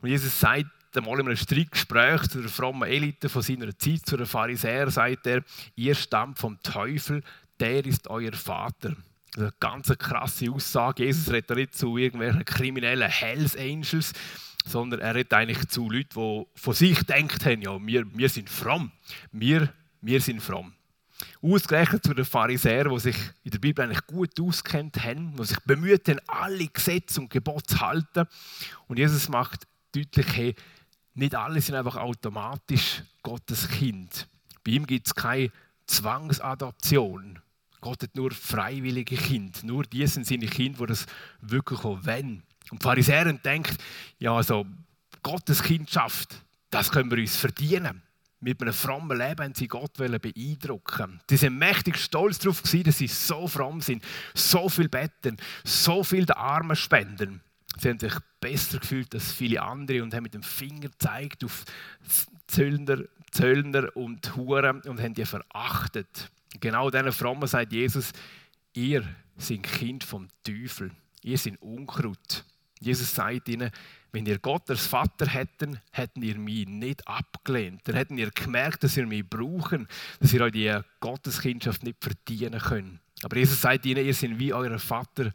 Und 0.00 0.08
Jesus 0.08 0.40
sagt, 0.40 0.66
einmal 0.96 1.20
in 1.20 1.26
einem 1.26 1.36
Streitgespräch 1.36 2.28
zu 2.28 2.40
der 2.40 2.50
frommen 2.50 2.88
Elite 2.88 3.28
von 3.28 3.42
seiner 3.42 3.76
Zeit, 3.78 4.06
zu 4.06 4.16
den 4.16 4.26
Pharisäern, 4.26 4.90
sagt 4.90 5.26
er, 5.26 5.42
ihr 5.76 5.94
stammt 5.94 6.38
vom 6.38 6.60
Teufel, 6.62 7.22
der 7.60 7.84
ist 7.84 8.08
euer 8.08 8.32
Vater. 8.32 8.90
Das 8.90 9.36
ist 9.36 9.38
eine 9.38 9.52
ganz 9.58 9.92
krasse 9.98 10.50
Aussage. 10.50 11.04
Jesus 11.04 11.32
redet 11.32 11.56
nicht 11.56 11.76
zu 11.76 11.96
irgendwelchen 11.96 12.44
kriminellen 12.44 13.08
Hells 13.08 13.56
Angels, 13.56 14.12
sondern 14.64 15.00
er 15.00 15.14
redet 15.14 15.34
eigentlich 15.34 15.68
zu 15.68 15.90
Leuten, 15.90 16.08
die 16.14 16.46
von 16.54 16.74
sich 16.74 17.02
denkt 17.02 17.44
haben, 17.44 17.62
ja, 17.62 17.76
wir, 17.84 18.04
wir 18.16 18.28
sind 18.28 18.48
fromm. 18.48 18.92
Wir, 19.32 19.72
wir 20.00 20.20
sind 20.20 20.40
fromm. 20.40 20.72
Ausgerechnet 21.42 22.04
zu 22.04 22.14
den 22.14 22.24
Pharisäern, 22.24 22.92
die 22.92 23.00
sich 23.00 23.16
in 23.44 23.50
der 23.50 23.58
Bibel 23.58 23.84
eigentlich 23.84 24.06
gut 24.06 24.40
auskennt 24.40 25.02
haben, 25.02 25.36
die 25.36 25.44
sich 25.44 25.60
bemüht 25.60 26.08
haben, 26.08 26.20
alle 26.26 26.66
Gesetze 26.66 27.20
und 27.20 27.30
Gebote 27.30 27.66
zu 27.66 27.80
halten. 27.80 28.26
Und 28.88 28.98
Jesus 28.98 29.28
macht 29.28 29.66
deutlich, 29.92 30.26
hey, 30.34 30.54
nicht 31.14 31.34
alle 31.34 31.60
sind 31.60 31.76
einfach 31.76 31.96
automatisch 31.96 33.02
Gottes 33.22 33.68
Kind. 33.68 34.28
Bei 34.64 34.72
ihm 34.72 34.86
gibt 34.86 35.06
es 35.06 35.14
keine 35.14 35.50
Zwangsadoption. 35.86 37.38
Gott 37.80 38.02
hat 38.02 38.16
nur 38.16 38.30
freiwillige 38.30 39.16
Kinder. 39.16 39.60
Nur 39.62 39.84
die 39.84 40.06
sind 40.06 40.26
seine 40.26 40.46
Kinder, 40.46 40.80
die 40.80 40.86
das 40.86 41.06
wirklich 41.40 41.80
auch 41.80 42.04
wollen. 42.04 42.42
Und 42.70 42.82
Pharisäer 42.82 43.30
denken, 43.32 43.76
ja, 44.18 44.34
also 44.34 44.66
Gottes 45.22 45.62
Kindschaft, 45.62 46.34
das 46.70 46.90
können 46.90 47.10
wir 47.10 47.18
uns 47.18 47.36
verdienen. 47.36 48.02
Mit 48.40 48.60
einem 48.60 48.74
frommen 48.74 49.16
Leben 49.16 49.44
haben 49.44 49.54
sie 49.54 49.68
Gott 49.68 49.94
beeindrucken. 49.94 51.20
Sie 51.30 51.36
sind 51.36 51.58
mächtig 51.58 51.96
stolz 51.96 52.38
darauf, 52.38 52.62
dass 52.62 52.98
sie 52.98 53.06
so 53.06 53.48
fromm 53.48 53.80
sind, 53.80 54.02
so 54.34 54.68
viel 54.68 54.88
betten, 54.88 55.36
so 55.62 56.04
viel 56.04 56.26
den 56.26 56.36
Armen 56.36 56.76
spenden. 56.76 57.40
Sie 57.78 57.88
haben 57.88 57.98
sich 57.98 58.12
besser 58.44 58.78
gefühlt 58.78 59.14
als 59.14 59.32
viele 59.32 59.62
andere 59.62 60.02
und 60.02 60.12
haben 60.12 60.24
mit 60.24 60.34
dem 60.34 60.42
Finger 60.42 60.88
gezeigt 60.88 61.42
auf 61.44 61.64
Zöllner, 62.46 63.04
Zöllner 63.30 63.96
und 63.96 64.36
Huren 64.36 64.82
und 64.82 65.00
haben 65.00 65.14
die 65.14 65.24
verachtet. 65.24 66.30
Genau 66.60 66.90
diesen 66.90 67.10
Frommen 67.12 67.48
sagt 67.48 67.72
Jesus, 67.72 68.12
ihr 68.74 69.02
seid 69.38 69.62
Kind 69.62 70.04
vom 70.04 70.28
Teufel, 70.42 70.90
ihr 71.22 71.38
seid 71.38 71.60
Unkraut. 71.62 72.44
Jesus 72.80 73.14
sagt 73.14 73.48
ihnen, 73.48 73.70
wenn 74.12 74.26
ihr 74.26 74.38
Gott 74.38 74.68
als 74.68 74.86
Vater 74.86 75.26
hätten, 75.26 75.80
hätten 75.90 76.22
ihr 76.22 76.36
mich 76.36 76.68
nicht 76.68 77.08
abgelehnt. 77.08 77.80
Dann 77.84 77.96
hätten 77.96 78.18
ihr 78.18 78.30
gemerkt, 78.30 78.84
dass 78.84 78.96
ihr 78.98 79.06
mich 79.06 79.26
brauchen, 79.26 79.88
dass 80.20 80.34
ihr 80.34 80.42
euch 80.42 80.52
die 80.52 80.78
Gotteskindschaft 81.00 81.82
nicht 81.82 81.96
verdienen 82.04 82.60
könnt. 82.60 83.00
Aber 83.22 83.38
Jesus 83.38 83.62
sagt 83.62 83.86
ihnen, 83.86 84.04
ihr 84.04 84.12
seid 84.12 84.38
wie 84.38 84.52
euer 84.52 84.78
Vater 84.78 85.32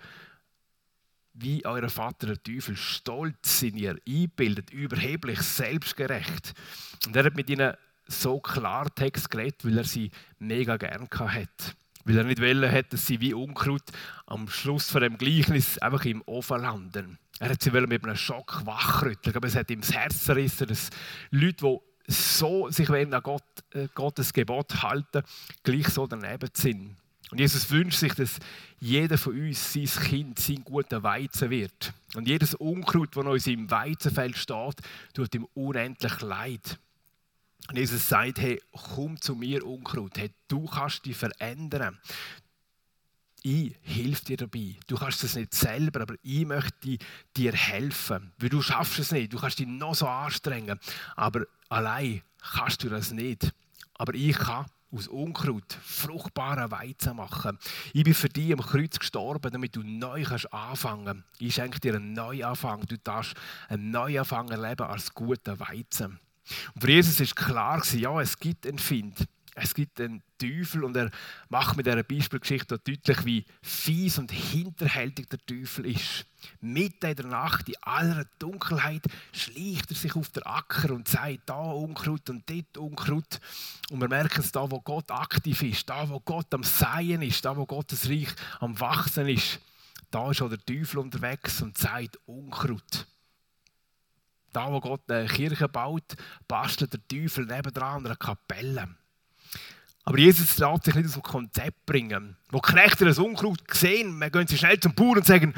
wie 1.34 1.66
euer 1.66 1.90
Vater 1.90 2.28
der 2.28 2.44
Teufel, 2.44 2.76
stolz 2.76 3.60
sind 3.60 3.78
ihr, 3.78 3.98
einbildet, 4.08 4.72
überheblich, 4.72 5.42
selbstgerecht. 5.42 6.54
Und 7.06 7.16
er 7.16 7.26
hat 7.26 7.36
mit 7.36 7.50
ihnen 7.50 7.74
so 8.08 8.40
Klartext 8.40 9.30
geredet, 9.30 9.64
weil 9.64 9.78
er 9.78 9.84
sie 9.84 10.12
mega 10.40 10.78
gern 10.78 11.08
hat. 11.10 11.76
Weil 12.06 12.18
er 12.18 12.24
nicht 12.24 12.42
wollte, 12.42 12.72
hat, 12.72 12.92
dass 12.92 13.06
sie 13.06 13.22
wie 13.22 13.34
Unkraut 13.34 13.84
am 14.26 14.48
Schluss 14.48 14.90
von 14.90 15.02
dem 15.02 15.18
Gleichnis 15.18 15.78
einfach 15.78 16.06
im 16.06 16.24
Ofen 16.26 16.62
landen. 16.62 17.20
Er 17.40 17.50
hat 17.50 17.62
sie 17.62 17.72
mit 17.72 18.04
einem 18.04 18.16
Schock 18.16 18.66
wachrütteln. 18.66 19.36
Aber 19.36 19.48
es 19.48 19.56
hat 19.56 19.70
ihm 19.70 19.82
das 19.82 19.94
Herz 19.94 20.24
zerrissen, 20.24 20.68
dass 20.68 20.90
Leute, 21.30 21.66
die 21.66 21.78
so 22.12 22.70
sich 22.70 22.90
an 22.90 23.12
Gott, 23.22 23.44
äh, 23.74 23.88
Gottes 23.94 24.34
Gebot 24.34 24.82
halten, 24.82 25.24
gleich 25.64 25.88
so 25.90 26.08
daneben 26.08 26.50
sind. 26.54 26.96
Und 27.32 27.40
Jesus 27.40 27.70
wünscht 27.70 28.00
sich, 28.00 28.14
dass 28.14 28.40
jeder 28.80 29.18
von 29.18 29.40
uns 29.40 29.74
sein 29.74 29.86
Kind, 29.86 30.40
sein 30.40 30.64
guter 30.64 31.04
Weizen 31.04 31.50
wird. 31.50 31.94
Und 32.16 32.28
jedes 32.28 32.56
Unkraut, 32.56 33.16
das 33.16 33.26
uns 33.26 33.48
im 33.48 33.70
Weizenfeld 33.70 34.38
steht, 34.38 34.78
tut 35.14 35.36
ihm 35.36 35.48
unendlich 35.54 36.22
leid. 36.22 36.80
Und 37.68 37.78
Jesus 37.78 38.10
sagt, 38.10 38.40
hey, 38.40 38.60
komm 38.72 39.22
zu 39.22 39.36
mir, 39.36 39.66
Unkraut. 39.66 40.18
Hey, 40.18 40.32
du 40.48 40.66
kannst 40.66 41.06
dich 41.06 41.16
verändern. 41.16 42.00
Ich 43.44 43.76
helfe 43.84 44.26
dir 44.26 44.38
dabei. 44.38 44.76
Du 44.88 44.98
kannst 44.98 45.24
es 45.24 45.36
nicht 45.36 45.54
selber, 45.54 46.02
aber 46.02 46.16
ich 46.24 46.46
möchte 46.46 46.98
dir 47.38 47.54
helfen. 47.54 48.32
Weil 48.40 48.50
du 48.50 48.62
schaffst 48.62 49.00
es 49.00 49.12
nicht. 49.12 49.32
Du 49.32 49.38
kannst 49.38 49.60
dich 49.60 49.68
noch 49.68 49.96
so 49.96 50.08
anstrengen. 50.08 50.80
Aber 51.16 51.46
allein 51.70 52.22
kannst 52.42 52.84
du 52.84 52.90
das 52.90 53.12
nicht. 53.12 53.54
Aber 53.94 54.16
ich 54.16 54.36
kann 54.36 54.66
aus 54.92 55.08
Unkraut 55.08 55.78
fruchtbaren 55.84 56.72
Weizen 56.72 57.16
machen. 57.16 57.58
Ich 57.94 58.04
bin 58.04 58.14
für 58.14 58.30
dich 58.30 58.52
am 58.54 58.62
Kreuz 58.62 58.98
gestorben, 58.98 59.52
damit 59.52 59.76
du 59.76 59.84
neu 59.84 60.24
kannst 60.24 60.52
anfangen. 60.54 61.24
Ich 61.38 61.56
schenke 61.56 61.80
dir 61.80 61.96
einen 61.96 62.14
Neuanfang. 62.14 62.86
Du 62.88 62.98
darfst 62.98 63.36
einen 63.68 63.92
Neuanfang 63.92 64.50
erleben 64.50 64.88
als 64.88 65.14
guter 65.14 65.60
Weizen. 65.60 66.20
Und 66.74 66.82
für 66.82 66.92
Jesus 66.92 67.20
ist 67.20 67.36
klar 67.36 67.84
ja, 67.94 68.20
es 68.22 68.38
gibt 68.38 68.66
einen 68.66 68.80
Find. 68.80 69.28
Es 69.62 69.74
gibt 69.74 70.00
einen 70.00 70.24
Teufel 70.38 70.84
und 70.84 70.96
er 70.96 71.12
macht 71.50 71.76
mit 71.76 71.86
dieser 71.86 72.04
Beispielgeschichte 72.04 72.80
deutlich, 72.80 73.26
wie 73.26 73.46
fies 73.62 74.18
und 74.18 74.32
hinterhältig 74.32 75.30
der 75.30 75.40
Teufel 75.46 75.86
ist. 75.86 76.26
Mitten 76.62 77.06
in 77.06 77.16
der 77.16 77.26
Nacht, 77.26 77.68
in 77.68 77.76
aller 77.82 78.26
Dunkelheit, 78.40 79.04
schleicht 79.34 79.92
er 79.92 79.96
sich 79.96 80.16
auf 80.16 80.30
den 80.30 80.44
Acker 80.44 80.94
und 80.94 81.08
sagt, 81.08 81.42
da 81.48 81.60
Unkraut 81.60 82.30
und 82.30 82.50
dort 82.50 82.78
Unkraut. 82.78 83.40
Und 83.92 84.00
wir 84.00 84.08
merken 84.08 84.42
es 84.42 84.52
da, 84.52 84.70
wo 84.70 84.80
Gott 84.80 85.12
aktiv 85.12 85.62
ist, 85.64 85.90
da, 85.90 86.08
wo 86.08 86.20
Gott 86.20 86.54
am 86.54 86.64
Seien 86.64 87.22
ist, 87.22 87.44
da, 87.44 87.56
wo 87.56 87.66
Gottes 87.66 88.10
Reich 88.10 88.30
am 88.60 88.80
Wachsen 88.80 89.28
ist. 89.28 89.60
Da 90.12 90.32
ist 90.32 90.42
auch 90.42 90.50
der 90.50 90.64
Teufel 90.66 91.00
unterwegs 91.00 91.62
und 91.62 91.78
sagt 91.78 92.18
Unkraut. 92.26 93.06
Da, 94.52 94.72
wo 94.72 94.80
Gott 94.80 95.10
eine 95.12 95.28
Kirche 95.28 95.70
baut, 95.70 96.16
bastelt 96.48 96.94
der 96.94 97.08
Teufel 97.08 97.46
nebendran 97.46 97.98
an 97.98 98.06
einer 98.06 98.16
Kapelle. 98.16 98.96
Aber 100.10 100.18
Jesus 100.18 100.58
lässt 100.58 100.86
sich 100.86 100.96
nicht 100.96 101.06
aus 101.06 101.14
dem 101.14 101.22
Konzept 101.22 101.86
bringen. 101.86 102.36
Wo 102.50 102.60
Knechte 102.60 103.06
das 103.06 103.20
Unkraut 103.20 103.60
sehen, 103.72 104.20
dann 104.20 104.32
gehen 104.32 104.48
sie 104.48 104.58
schnell 104.58 104.80
zum 104.80 104.96
Bauern 104.96 105.20
und 105.20 105.26
sagen, 105.28 105.54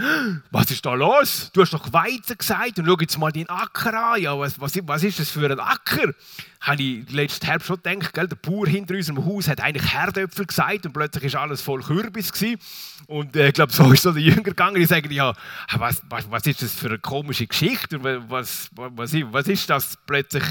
was 0.52 0.70
ist 0.70 0.86
da 0.86 0.94
los? 0.94 1.50
Du 1.54 1.62
hast 1.62 1.74
doch 1.74 1.94
Weizen 1.94 2.38
gesagt 2.38 2.78
und 2.78 2.86
schau 2.86 2.98
jetzt 3.00 3.18
mal 3.18 3.32
deinen 3.32 3.48
Acker 3.48 3.94
an. 3.94 4.22
Ja, 4.22 4.38
was, 4.38 4.60
was, 4.60 4.74
was 4.84 5.04
ist 5.04 5.22
das 5.22 5.30
für 5.30 5.50
ein 5.50 5.58
Acker? 5.58 6.14
Habe 6.60 6.84
ich 6.84 7.10
letzten 7.10 7.46
Herbst 7.46 7.68
schon 7.68 7.82
gedacht, 7.82 8.14
gell? 8.14 8.28
der 8.28 8.36
Bauer 8.36 8.68
hinter 8.68 8.94
unserem 8.94 9.26
Haus 9.26 9.48
hat 9.48 9.62
eigentlich 9.62 9.94
Herdöpfel 9.94 10.46
gesagt 10.46 10.86
und 10.86 10.92
plötzlich 10.92 11.34
war 11.34 11.44
alles 11.44 11.62
voll 11.62 11.82
Kürbis. 11.82 12.34
Gewesen. 12.34 12.60
Und 13.08 13.38
äh, 13.38 13.48
ich 13.48 13.54
glaube, 13.54 13.72
so 13.72 13.90
ist 13.94 14.04
so 14.04 14.12
der 14.12 14.22
Jünger 14.22 14.42
gegangen. 14.44 14.76
Die 14.76 14.86
sagen, 14.86 15.14
ja, 15.14 15.34
was, 15.78 16.02
was, 16.10 16.30
was 16.30 16.46
ist 16.46 16.62
das 16.62 16.74
für 16.74 16.88
eine 16.88 17.00
komische 17.00 17.48
Geschichte? 17.48 18.04
Was, 18.04 18.70
was, 18.76 19.14
was 19.14 19.48
ist 19.48 19.70
das 19.70 19.98
plötzlich 20.06 20.44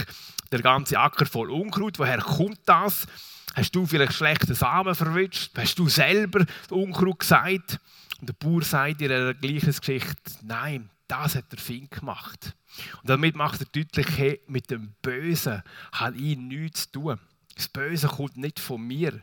der 0.51 0.63
ganze 0.63 0.99
Acker 0.99 1.27
voll 1.27 1.51
Unkraut? 1.51 1.99
Woher 1.99 2.21
kommt 2.21 2.61
das? 2.65 3.07
Hast 3.55 3.75
du 3.75 3.87
vielleicht 3.87 4.13
schlechte 4.13 4.55
Samen 4.55 4.95
verwünscht? 4.95 5.51
Hast 5.57 5.79
du 5.79 5.89
selber 5.89 6.45
Unkraut 6.71 7.19
gesagt? 7.19 7.79
Und 8.21 8.29
der 8.29 8.35
Bauer 8.35 8.63
sagt 8.63 9.01
in 9.01 9.11
einer 9.11 9.35
gleichen 9.35 9.73
Geschichte, 9.73 10.15
nein, 10.43 10.91
das 11.09 11.35
hat 11.35 11.51
der 11.51 11.59
Fink 11.59 11.99
gemacht. 11.99 12.55
Und 13.01 13.11
damit 13.11 13.35
macht 13.35 13.61
er 13.61 13.67
deutlich, 13.67 14.07
hey, 14.17 14.41
mit 14.47 14.71
dem 14.71 14.95
Bösen 15.03 15.63
hat 15.93 16.15
ich 16.15 16.37
nichts 16.37 16.85
zu 16.85 17.01
tun. 17.01 17.19
Das 17.57 17.69
Böse 17.69 18.09
kommt 18.09 18.37
nicht 18.37 18.61
von 18.61 18.87
mir. 18.87 19.21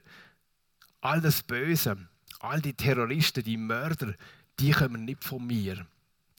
All 1.00 1.22
das 1.22 1.42
Böse, 1.44 1.98
all 2.40 2.62
die 2.62 2.74
Terroristen, 2.74 3.44
die 3.44 3.58
Mörder, 3.58 4.14
die 4.60 4.72
kommen 4.72 5.06
nicht 5.06 5.24
von 5.24 5.46
mir. 5.46 5.86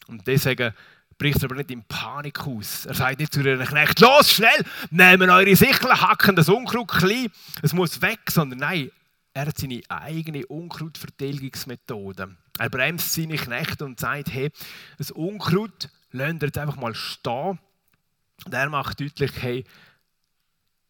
Und 0.07 0.27
deswegen 0.27 0.75
bricht 1.19 1.43
er 1.43 1.45
aber 1.47 1.57
nicht 1.57 1.71
in 1.71 1.85
Panik 1.85 2.47
aus. 2.47 2.87
Er 2.87 2.95
sagt 2.95 3.19
nicht 3.19 3.33
zu 3.33 3.41
ihren 3.41 3.67
Knechten, 3.67 4.05
los, 4.05 4.33
schnell, 4.33 4.65
nehmen 4.91 5.29
eure 5.29 5.57
Sichel, 5.57 5.91
hacken 5.91 6.37
das 6.37 6.49
Unkraut 6.49 6.89
klein, 6.89 7.29
es 7.63 7.73
muss 7.73 8.01
weg, 8.01 8.21
sondern 8.31 8.61
nein, 8.61 8.91
er 9.35 9.47
hat 9.47 9.59
seine 9.59 9.83
eigene 9.89 10.47
Unkrautvertilgungsmethode. 10.47 12.37
Er 12.59 12.71
bremst 12.71 13.13
seine 13.13 13.37
Knechte 13.37 13.85
und 13.85 14.01
sagt, 14.01 14.33
hey, 14.33 14.51
das 14.97 15.11
Unkraut 15.11 15.89
lasst 16.11 16.43
jetzt 16.43 16.59
einfach 16.59 16.77
mal 16.77 16.95
stehen. 16.95 17.59
Und 18.45 18.55
er 18.55 18.69
macht 18.69 19.01
deutlich, 19.01 19.33
hey, 19.41 19.65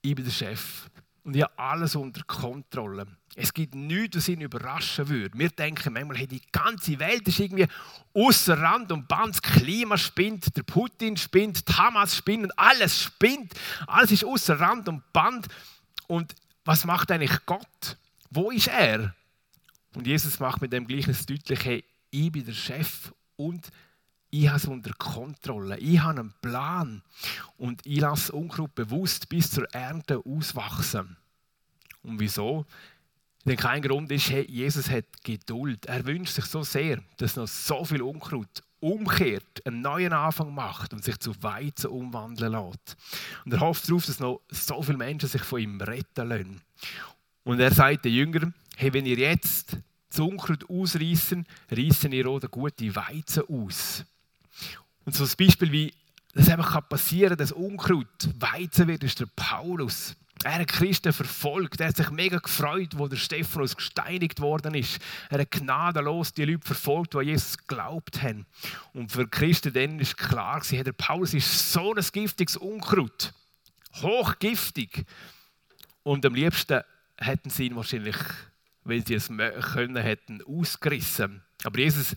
ich 0.01 0.15
bin 0.15 0.25
der 0.25 0.33
Chef 0.33 0.89
und 1.29 1.37
ich 1.37 1.43
habe 1.43 1.59
alles 1.59 1.95
unter 1.95 2.23
Kontrolle. 2.25 3.07
Es 3.35 3.53
gibt 3.53 3.75
nichts, 3.75 4.17
was 4.17 4.29
ihn 4.29 4.41
überraschen 4.41 5.11
würde. 5.11 5.39
Wir 5.39 5.51
denken 5.51 5.93
manchmal, 5.93 6.17
hey, 6.17 6.27
die 6.27 6.41
ganze 6.51 6.99
Welt 6.99 7.29
ist 7.29 7.39
irgendwie 7.39 7.67
außer 8.15 8.59
Rand 8.59 8.91
und 8.93 9.07
Band. 9.07 9.35
Das 9.35 9.43
Klima 9.43 9.99
spinnt, 9.99 10.57
der 10.57 10.63
Putin 10.63 11.19
spinnt, 11.19 11.69
die 11.69 11.73
Hamas 11.75 12.17
spinnt 12.17 12.45
und 12.45 12.59
alles 12.59 13.03
spinnt. 13.03 13.53
Alles 13.87 14.13
ist 14.13 14.25
außer 14.25 14.59
Rand 14.59 14.89
und 14.89 15.03
Band. 15.13 15.49
Und 16.07 16.35
was 16.65 16.87
macht 16.87 17.11
eigentlich 17.13 17.45
Gott? 17.45 17.99
Wo 18.31 18.51
ist 18.51 18.69
er? 18.69 19.15
Und 19.95 20.07
Jesus 20.07 20.41
macht 20.41 20.63
mit 20.63 20.73
dem 20.73 20.87
gleiches 20.87 21.27
deutlich, 21.27 21.63
hey, 21.63 21.85
ich 22.09 22.33
bin 22.33 22.47
der 22.47 22.55
Chef 22.55 23.13
und 23.37 23.69
ich 24.31 24.49
habe 24.49 24.59
es 24.59 24.67
unter 24.67 24.93
Kontrolle. 24.95 25.79
Ich 25.79 25.99
habe 26.01 26.21
einen 26.21 26.35
Plan 26.43 27.03
und 27.57 27.85
ich 27.87 28.01
lasse 28.01 28.33
Unkraut 28.33 28.75
bewusst 28.75 29.29
bis 29.29 29.51
zur 29.51 29.65
Ernte 29.73 30.21
auswachsen. 30.25 31.17
Und 32.03 32.21
wieso? 32.21 32.67
Denn 33.45 33.57
kein 33.57 33.83
Grund 33.83 34.13
ist, 34.13 34.31
hey, 34.31 34.47
Jesus 34.49 34.91
hat 34.91 35.07
Geduld. 35.25 35.87
Er 35.87 36.05
wünscht 36.05 36.35
sich 36.35 36.45
so 36.45 36.63
sehr, 36.63 37.03
dass 37.17 37.37
noch 37.37 37.49
so 37.49 37.85
viel 37.85 38.03
Unkraut 38.03 38.63
umkehrt, 38.81 39.67
einen 39.67 39.81
neuen 39.81 40.13
Anfang 40.13 40.55
macht 40.55 40.93
und 40.93 41.03
sich 41.03 41.19
zu 41.19 41.33
Weizen 41.43 41.91
umwandeln 41.91 42.53
lässt. 42.53 42.97
Und 43.45 43.53
er 43.53 43.61
hofft 43.61 43.89
darauf, 43.89 44.07
dass 44.07 44.21
noch 44.21 44.43
so 44.51 44.83
viele 44.83 44.99
Menschen 44.99 45.29
sich 45.29 45.43
von 45.43 45.61
ihm 45.61 45.81
retten 45.81 46.29
lassen. 46.29 46.61
Und 47.45 47.61
er 47.61 47.73
sagt 47.73 48.05
den 48.05 48.13
Jüngern, 48.13 48.55
hey, 48.77 48.93
wenn 48.93 49.07
ihr 49.07 49.17
jetzt 49.17 49.79
das 50.11 50.21
Unkraut 50.21 50.69
ausreißen, 50.69 51.47
reißen 51.71 52.13
ihr 52.13 52.27
auch 52.27 52.41
den 52.41 52.51
guten 52.51 52.95
Weizen 52.95 53.45
aus. 53.49 54.05
Und 55.09 55.15
so 55.15 55.25
ein 55.25 55.31
Beispiel, 55.39 55.73
wie 55.73 55.95
das 56.35 56.51
einfach 56.51 56.87
passieren 56.87 57.31
kann, 57.31 57.39
dass 57.39 57.53
Unkraut 57.53 58.29
Weizen 58.41 58.89
wird, 58.89 59.03
ist 59.05 59.19
der 59.19 59.29
Paulus. 59.35 60.15
Er 60.45 60.57
hat 60.57 60.69
Christen 60.69 61.15
verfolgt. 61.15 61.81
Er 61.81 61.89
hat 61.89 61.97
sich 61.97 62.11
mega 62.11 62.37
gefreut, 62.37 62.91
wo 62.95 63.09
der 63.09 63.17
Stephanus 63.17 63.75
gesteinigt 63.75 64.39
worden 64.41 64.75
ist. 64.75 64.99
Er 65.31 65.41
hat 65.41 65.51
gnadenlos 65.51 66.35
die 66.35 66.45
Leute 66.45 66.67
verfolgt, 66.67 67.15
die 67.15 67.21
Jesus 67.21 67.57
geglaubt 67.57 68.23
haben. 68.23 68.45
Und 68.93 69.11
für 69.11 69.27
Christen 69.27 69.73
dann 69.73 69.99
ist 69.99 70.19
klar, 70.19 70.61
der 70.71 70.93
Paulus 70.93 71.33
ist 71.33 71.73
so 71.73 71.95
ein 71.95 72.05
giftiges 72.13 72.59
Unkraut. 72.59 73.33
Hochgiftig. 74.03 75.07
Und 76.03 76.27
am 76.27 76.35
liebsten 76.35 76.83
hätten 77.17 77.49
sie 77.49 77.69
ihn 77.69 77.77
wahrscheinlich, 77.77 78.17
weil 78.85 79.07
sie 79.07 79.15
es 79.15 79.29
können, 79.29 79.97
hätten 79.97 80.43
ausgerissen. 80.43 81.41
Aber 81.65 81.79
Jesus 81.79 82.15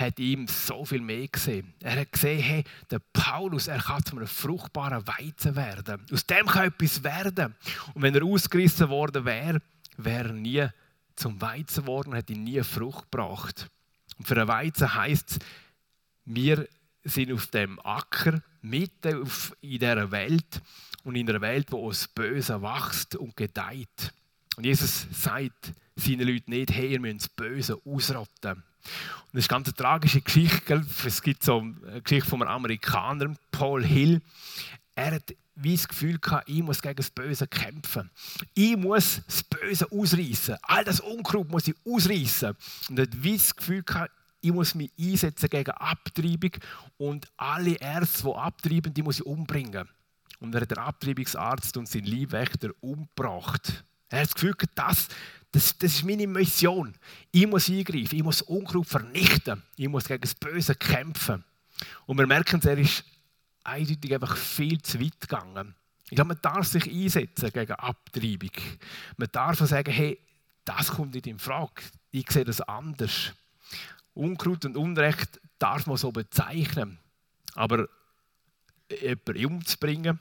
hat 0.00 0.18
ihm 0.18 0.48
so 0.48 0.84
viel 0.84 1.00
mehr 1.00 1.28
gesehen. 1.28 1.74
Er 1.80 2.00
hat 2.00 2.12
gesehen, 2.12 2.40
hey, 2.40 2.64
der 2.90 3.00
Paulus, 3.12 3.68
er 3.68 3.80
kann 3.80 4.04
zu 4.04 4.16
einem 4.16 4.26
fruchtbaren 4.26 5.06
Weizen 5.06 5.54
werden. 5.54 6.06
Aus 6.10 6.26
dem 6.26 6.46
kann 6.46 6.68
etwas 6.68 7.04
werden. 7.04 7.54
Und 7.94 8.02
wenn 8.02 8.14
er 8.14 8.24
ausgerissen 8.24 8.88
worden 8.88 9.24
wäre, 9.24 9.60
wäre 9.96 10.28
er 10.28 10.34
nie 10.34 10.66
zum 11.16 11.40
Weizen 11.40 11.84
geworden, 11.84 12.14
hätte 12.14 12.32
ihn 12.32 12.44
nie 12.44 12.62
Frucht 12.62 13.10
gebracht. 13.10 13.68
Und 14.18 14.26
für 14.26 14.36
einen 14.36 14.48
Weizen 14.48 14.94
heisst 14.94 15.32
es, 15.32 15.38
wir 16.24 16.66
sind 17.04 17.32
auf 17.32 17.46
dem 17.48 17.78
Acker, 17.80 18.42
mitten 18.62 19.22
auf, 19.22 19.56
in 19.60 19.78
dieser 19.78 20.10
Welt 20.10 20.62
und 21.04 21.16
in 21.16 21.28
einer 21.28 21.40
Welt, 21.40 21.72
wo 21.72 21.88
das 21.88 22.08
Böse 22.08 22.60
wächst 22.62 23.16
und 23.16 23.36
gedeiht. 23.36 24.12
Und 24.56 24.64
Jesus 24.64 25.06
sagt 25.12 25.72
seinen 25.96 26.26
Leuten 26.26 26.50
nicht, 26.50 26.72
hey, 26.72 26.92
ihr 26.92 27.00
müsst 27.00 27.22
das 27.22 27.28
Böse 27.30 27.80
ausrotten. 27.84 28.62
Und 29.32 29.34
das 29.34 29.44
ist 29.44 29.52
eine 29.52 29.62
ganz 29.62 29.74
tragische 29.74 30.20
Geschichte. 30.20 30.84
Es 31.04 31.22
gibt 31.22 31.42
so 31.42 31.60
eine 31.60 32.02
Geschichte 32.02 32.28
von 32.28 32.42
einem 32.42 32.50
Amerikaner, 32.50 33.34
Paul 33.50 33.84
Hill. 33.84 34.20
Er 34.94 35.14
hat 35.14 35.34
wie 35.62 35.76
das 35.76 35.88
Gefühl 35.88 36.18
gehabt, 36.18 36.48
ich 36.48 36.62
muss 36.62 36.80
gegen 36.80 36.96
das 36.96 37.10
Böse 37.10 37.46
kämpfen. 37.46 38.10
Ich 38.54 38.76
muss 38.76 39.20
das 39.26 39.42
Böse 39.42 39.90
ausreißen. 39.90 40.56
All 40.62 40.84
das 40.84 41.00
Unkraut 41.00 41.50
muss 41.50 41.68
ich 41.68 41.74
ausreißen. 41.84 42.56
Und 42.88 42.98
er 42.98 43.02
hat 43.02 43.22
wie 43.22 43.36
das 43.36 43.54
Gefühl 43.54 43.82
gehabt, 43.82 44.10
ich 44.40 44.52
muss 44.52 44.74
mich 44.74 44.90
einsetzen 44.98 45.50
gegen 45.50 45.70
Abtreibung 45.72 46.52
und 46.96 47.28
alle 47.36 47.74
Ärzte, 47.74 48.22
die 48.24 48.34
abtreiben, 48.34 48.94
die 48.94 49.02
muss 49.02 49.20
ich 49.20 49.26
umbringen. 49.26 49.86
Und 50.38 50.54
er 50.54 50.62
hat 50.62 50.70
den 50.70 50.78
Abtreibungsarzt 50.78 51.76
und 51.76 51.86
seinen 51.86 52.06
Leibwächter 52.06 52.70
umgebracht. 52.80 53.84
Er 54.08 54.20
hat 54.20 54.26
das 54.28 54.34
Gefühl, 54.34 54.54
das, 54.74 55.08
das, 55.52 55.76
das 55.78 55.94
ist 55.94 56.04
meine 56.04 56.26
Mission. 56.26 56.94
Ich 57.32 57.46
muss 57.46 57.68
eingreifen, 57.68 58.16
ich 58.16 58.22
muss 58.22 58.42
Unkraut 58.42 58.86
vernichten, 58.86 59.62
ich 59.76 59.88
muss 59.88 60.06
gegen 60.06 60.20
das 60.20 60.34
Böse 60.34 60.74
kämpfen. 60.74 61.44
Und 62.06 62.18
wir 62.18 62.26
merken, 62.26 62.60
er 62.62 62.78
ist 62.78 63.04
eindeutig 63.64 64.14
einfach 64.14 64.36
viel 64.36 64.80
zu 64.82 65.00
weit 65.00 65.20
gegangen. 65.20 65.74
Ich 66.04 66.16
glaube, 66.16 66.28
man 66.28 66.42
darf 66.42 66.66
sich 66.66 66.90
einsetzen 66.90 67.50
gegen 67.52 67.72
Abtreibung. 67.72 68.50
Man 69.16 69.28
darf 69.30 69.58
sagen, 69.60 69.92
hey, 69.92 70.18
das 70.64 70.88
kommt 70.88 71.14
nicht 71.14 71.26
in 71.26 71.38
Frage. 71.38 71.82
Ich 72.10 72.30
sehe 72.30 72.44
das 72.44 72.60
anders. 72.60 73.32
Unkraut 74.14 74.64
und 74.64 74.76
Unrecht 74.76 75.40
darf 75.58 75.86
man 75.86 75.96
so 75.96 76.10
bezeichnen. 76.10 76.98
Aber 77.54 77.88
jemanden 78.90 79.46
umzubringen, 79.46 80.18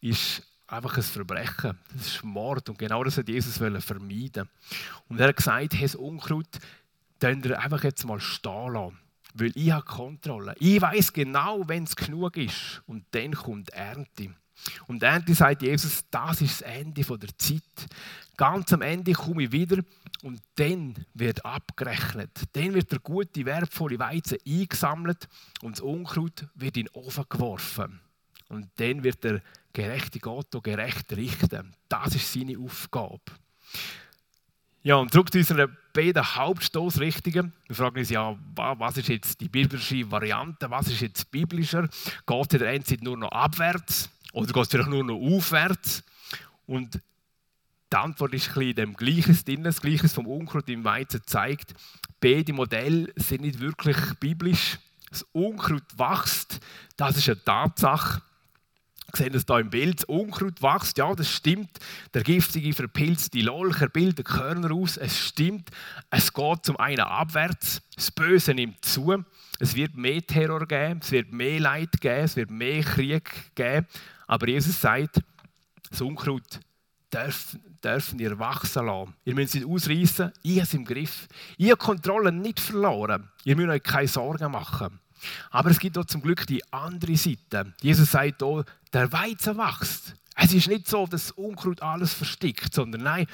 ist 0.00 0.42
einfach 0.72 0.96
ein 0.96 1.02
Verbrechen. 1.02 1.78
Das 1.94 2.06
ist 2.06 2.24
Mord. 2.24 2.68
Und 2.68 2.78
genau 2.78 3.04
das 3.04 3.18
hat 3.18 3.28
Jesus 3.28 3.58
vermeiden. 3.58 4.48
Und 5.08 5.20
er 5.20 5.28
hat 5.28 5.36
gesagt, 5.36 5.74
hey, 5.74 5.82
das 5.82 5.94
Unkraut, 5.94 6.58
könnt 7.20 7.46
ihr 7.46 7.60
einfach 7.60 7.84
jetzt 7.84 8.04
mal 8.04 8.20
stehen 8.20 8.72
lassen. 8.72 8.98
Weil 9.34 9.52
ich 9.54 9.70
habe 9.70 9.84
Kontrolle. 9.84 10.54
Ich 10.58 10.80
weiß 10.80 11.12
genau, 11.12 11.66
wenn 11.68 11.84
es 11.84 11.96
genug 11.96 12.36
ist. 12.36 12.82
Und 12.86 13.04
dann 13.12 13.32
kommt 13.32 13.70
Ernte. 13.70 14.34
Und 14.86 15.02
Ernte 15.02 15.34
sagt 15.34 15.62
Jesus, 15.62 16.04
das 16.10 16.40
ist 16.40 16.60
das 16.60 16.68
Ende 16.68 17.02
der 17.02 17.38
Zeit. 17.38 17.62
Ganz 18.36 18.72
am 18.72 18.82
Ende 18.82 19.12
komme 19.12 19.44
ich 19.44 19.52
wieder 19.52 19.82
und 20.22 20.40
dann 20.54 20.94
wird 21.14 21.44
abgerechnet. 21.44 22.30
Dann 22.52 22.74
wird 22.74 22.92
der 22.92 23.00
gute, 23.00 23.44
wertvolle 23.44 23.98
Weizen 23.98 24.38
eingesammelt 24.46 25.28
und 25.62 25.76
das 25.76 25.80
Unkraut 25.80 26.46
wird 26.54 26.76
in 26.76 26.86
den 26.86 26.94
Ofen 26.94 27.24
geworfen. 27.28 28.00
Und 28.48 28.68
dann 28.76 29.02
wird 29.02 29.24
der 29.24 29.42
gerechte 29.72 30.18
Gott 30.20 30.54
auch 30.54 30.62
gerecht 30.62 31.12
richten. 31.12 31.74
Das 31.88 32.14
ist 32.14 32.32
seine 32.32 32.58
Aufgabe. 32.58 33.20
Ja, 34.84 34.96
und 34.96 35.12
zurück 35.12 35.30
zu 35.32 35.38
unseren 35.38 35.76
beiden 35.92 36.34
Hauptstoßrichtungen. 36.34 37.52
Wir 37.68 37.76
fragen 37.76 37.98
uns 37.98 38.10
ja, 38.10 38.36
was 38.56 38.96
ist 38.96 39.08
jetzt 39.08 39.40
die 39.40 39.48
biblische 39.48 40.10
Variante, 40.10 40.68
was 40.70 40.88
ist 40.88 41.00
jetzt 41.00 41.30
biblischer? 41.30 41.88
Geht 42.26 42.52
es 42.52 42.58
der 42.58 42.68
einen 42.68 42.84
Seite 42.84 43.04
nur 43.04 43.16
noch 43.16 43.30
abwärts 43.30 44.10
oder 44.32 44.52
geht 44.52 44.62
es 44.62 44.68
vielleicht 44.70 44.90
nur 44.90 45.04
noch 45.04 45.20
aufwärts? 45.20 46.02
Und 46.66 47.00
die 47.92 47.96
Antwort 47.96 48.34
ist 48.34 48.48
ein 48.48 48.54
bisschen 48.54 48.70
in 48.70 48.76
dem 48.76 48.94
Gleiches 48.94 49.44
drin. 49.44 49.62
Das 49.62 49.80
Gleiches 49.80 50.14
vom 50.14 50.26
Unkraut 50.26 50.68
im 50.68 50.82
Weizen 50.82 51.20
zeigt, 51.26 51.74
beide 52.20 52.52
Modelle 52.52 53.12
sind 53.16 53.42
nicht 53.42 53.60
wirklich 53.60 53.96
biblisch. 54.18 54.78
Das 55.10 55.22
Unkraut 55.32 55.84
wächst, 55.96 56.58
das 56.96 57.18
ist 57.18 57.28
eine 57.28 57.44
Tatsache. 57.44 58.22
Sehen 59.14 59.32
das 59.32 59.44
hier 59.46 59.58
im 59.58 59.70
Bild. 59.70 60.04
Unkraut 60.04 60.62
wächst, 60.62 60.96
ja, 60.96 61.14
das 61.14 61.30
stimmt. 61.30 61.70
Der 62.14 62.22
giftige, 62.22 62.72
verpilzte 62.72 63.40
Lolch, 63.40 63.80
er 63.80 63.88
bildet 63.88 64.26
Körner 64.26 64.72
aus. 64.72 64.96
Es 64.96 65.18
stimmt. 65.18 65.70
Es 66.10 66.32
geht 66.32 66.64
zum 66.64 66.78
einen 66.78 67.00
abwärts. 67.00 67.82
Das 67.94 68.10
Böse 68.10 68.54
nimmt 68.54 68.84
zu. 68.84 69.22
Es 69.58 69.74
wird 69.76 69.96
mehr 69.96 70.26
Terror 70.26 70.66
geben, 70.66 71.00
es 71.02 71.12
wird 71.12 71.30
mehr 71.32 71.60
Leid 71.60 72.00
geben, 72.00 72.24
es 72.24 72.36
wird 72.36 72.50
mehr 72.50 72.82
Krieg 72.82 73.54
geben. 73.54 73.86
Aber 74.26 74.48
Jesus 74.48 74.80
sagt, 74.80 75.20
das 75.90 76.00
Unkraut 76.00 76.58
dürfen, 77.12 77.60
dürfen 77.84 78.18
ihr 78.18 78.38
wachsen 78.38 78.86
lassen. 78.86 79.14
Ihr 79.24 79.34
müsst 79.34 79.54
es 79.54 79.64
ausreißen, 79.64 80.32
ich 80.42 80.52
habe 80.52 80.62
es 80.62 80.74
im 80.74 80.84
Griff. 80.84 81.28
Ich 81.56 81.66
habe 81.70 81.76
Kontrolle 81.76 82.32
nicht 82.32 82.60
verloren. 82.60 83.28
Ihr 83.44 83.56
müsst 83.56 83.68
euch 83.68 83.82
keine 83.82 84.08
Sorgen 84.08 84.52
machen. 84.52 85.00
Aber 85.50 85.70
es 85.70 85.78
gibt 85.78 85.96
auch 85.98 86.04
zum 86.04 86.22
Glück 86.22 86.46
die 86.46 86.62
andere 86.72 87.16
Seite. 87.16 87.72
Jesus 87.80 88.10
sagt 88.10 88.42
hier, 88.42 88.64
der 88.92 89.12
Weizen 89.12 89.56
wächst. 89.56 90.14
Es 90.34 90.52
ist 90.52 90.68
nicht 90.68 90.88
so, 90.88 91.06
dass 91.06 91.26
das 91.26 91.30
Unkraut 91.32 91.82
alles 91.82 92.14
verstickt, 92.14 92.74
sondern 92.74 93.02
nein, 93.02 93.26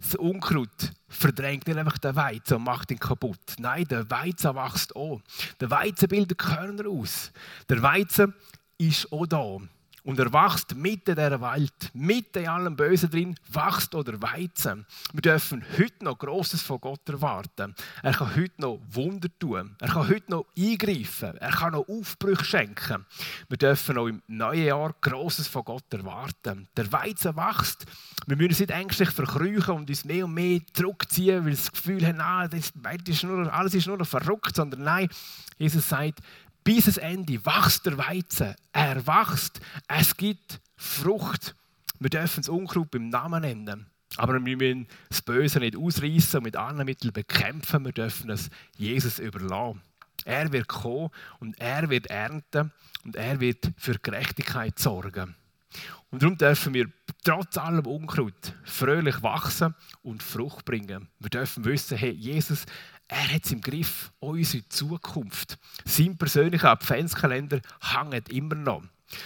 das 0.00 0.14
Unkraut 0.14 0.92
verdrängt 1.08 1.66
nicht 1.66 1.78
einfach 1.78 1.98
den 1.98 2.16
Weizen 2.16 2.54
und 2.54 2.64
macht 2.64 2.90
ihn 2.90 2.98
kaputt. 2.98 3.38
Nein, 3.58 3.84
der 3.84 4.10
Weizen 4.10 4.54
wächst 4.54 4.96
auch. 4.96 5.20
Der 5.60 5.70
Weizen 5.70 6.08
bildet 6.08 6.38
Körner 6.38 6.88
aus. 6.88 7.32
Der 7.68 7.82
Weizen 7.82 8.34
ist 8.78 9.12
auch 9.12 9.26
da. 9.26 9.58
Und 10.04 10.18
er 10.18 10.32
wächst 10.32 10.74
mitten 10.74 11.10
in 11.10 11.16
dieser 11.16 11.40
Welt, 11.40 11.90
mitten 11.92 12.42
in 12.42 12.48
allem 12.48 12.76
Bösen 12.76 13.10
drin, 13.10 13.36
wächst 13.48 13.94
oder 13.94 14.20
Weizen. 14.22 14.86
Wir 15.12 15.22
dürfen 15.22 15.64
heute 15.78 16.04
noch 16.04 16.18
Großes 16.18 16.62
von 16.62 16.80
Gott 16.80 17.08
erwarten. 17.08 17.74
Er 18.02 18.12
kann 18.12 18.34
heute 18.34 18.60
noch 18.60 18.80
Wunder 18.90 19.28
tun. 19.38 19.76
Er 19.78 19.88
kann 19.88 20.08
heute 20.08 20.30
noch 20.30 20.46
eingreifen. 20.56 21.36
Er 21.36 21.50
kann 21.50 21.72
noch 21.72 21.88
Aufbrüche 21.88 22.44
schenken. 22.44 23.04
Wir 23.48 23.58
dürfen 23.58 23.96
noch 23.96 24.06
im 24.06 24.22
neuen 24.26 24.64
Jahr 24.64 24.94
Großes 25.00 25.48
von 25.48 25.64
Gott 25.64 25.92
erwarten. 25.92 26.68
Der 26.76 26.90
Weizen 26.92 27.36
wächst. 27.36 27.86
Wir 28.26 28.36
müssen 28.36 28.50
uns 28.50 28.60
nicht 28.60 28.70
ängstlich 28.70 29.10
verkrüchen 29.10 29.74
und 29.74 29.90
uns 29.90 30.04
mehr 30.04 30.24
und 30.24 30.34
mehr 30.34 30.60
zurückziehen, 30.72 31.40
weil 31.40 31.46
wir 31.46 31.56
das 31.56 31.72
Gefühl 31.72 32.06
haben, 32.06 32.20
ah, 32.20 32.48
das 32.48 32.72
ist 33.06 33.24
nur, 33.24 33.52
alles 33.52 33.74
ist 33.74 33.86
nur 33.86 33.98
noch 33.98 34.06
verrückt, 34.06 34.56
sondern 34.56 34.82
nein, 34.82 35.08
Jesus 35.58 35.88
sagt, 35.88 36.20
bis 36.64 36.84
das 36.86 36.98
Ende 36.98 37.44
wächst 37.44 37.86
der 37.86 37.98
Weizen. 37.98 38.54
Er 38.72 39.06
wächst. 39.06 39.60
Es 39.88 40.16
gibt 40.16 40.60
Frucht. 40.76 41.54
Wir 41.98 42.10
dürfen 42.10 42.40
das 42.40 42.48
Unkraut 42.48 42.90
beim 42.90 43.08
Namen 43.08 43.42
nennen. 43.42 43.86
Aber 44.16 44.44
wir 44.44 44.56
müssen 44.56 44.88
das 45.08 45.22
Böse 45.22 45.60
nicht 45.60 45.76
ausreißen 45.76 46.38
und 46.38 46.44
mit 46.44 46.56
anderen 46.56 46.86
Mitteln 46.86 47.12
bekämpfen. 47.12 47.84
Wir 47.84 47.92
dürfen 47.92 48.30
es 48.30 48.50
Jesus 48.76 49.18
überlassen. 49.18 49.80
Er 50.24 50.52
wird 50.52 50.68
kommen 50.68 51.10
und 51.38 51.58
er 51.60 51.88
wird 51.88 52.08
ernten 52.08 52.72
und 53.04 53.16
er 53.16 53.40
wird 53.40 53.72
für 53.76 53.98
Gerechtigkeit 53.98 54.78
sorgen. 54.78 55.34
Und 56.10 56.22
darum 56.22 56.36
dürfen 56.36 56.74
wir 56.74 56.90
trotz 57.24 57.56
allem 57.56 57.86
Unkraut 57.86 58.54
fröhlich 58.64 59.22
wachsen 59.22 59.74
und 60.02 60.22
Frucht 60.22 60.64
bringen. 60.64 61.08
Wir 61.20 61.30
dürfen 61.30 61.64
wissen, 61.64 61.96
hey, 61.96 62.10
Jesus, 62.10 62.66
er 63.10 63.34
hat 63.34 63.44
es 63.44 63.50
im 63.50 63.60
Griff, 63.60 64.12
unsere 64.20 64.68
Zukunft. 64.68 65.58
Sein 65.84 66.16
persönlicher 66.16 66.70
Adventskalender 66.70 67.60
hängt 67.80 68.28
immer 68.28 68.54
noch. 68.54 68.82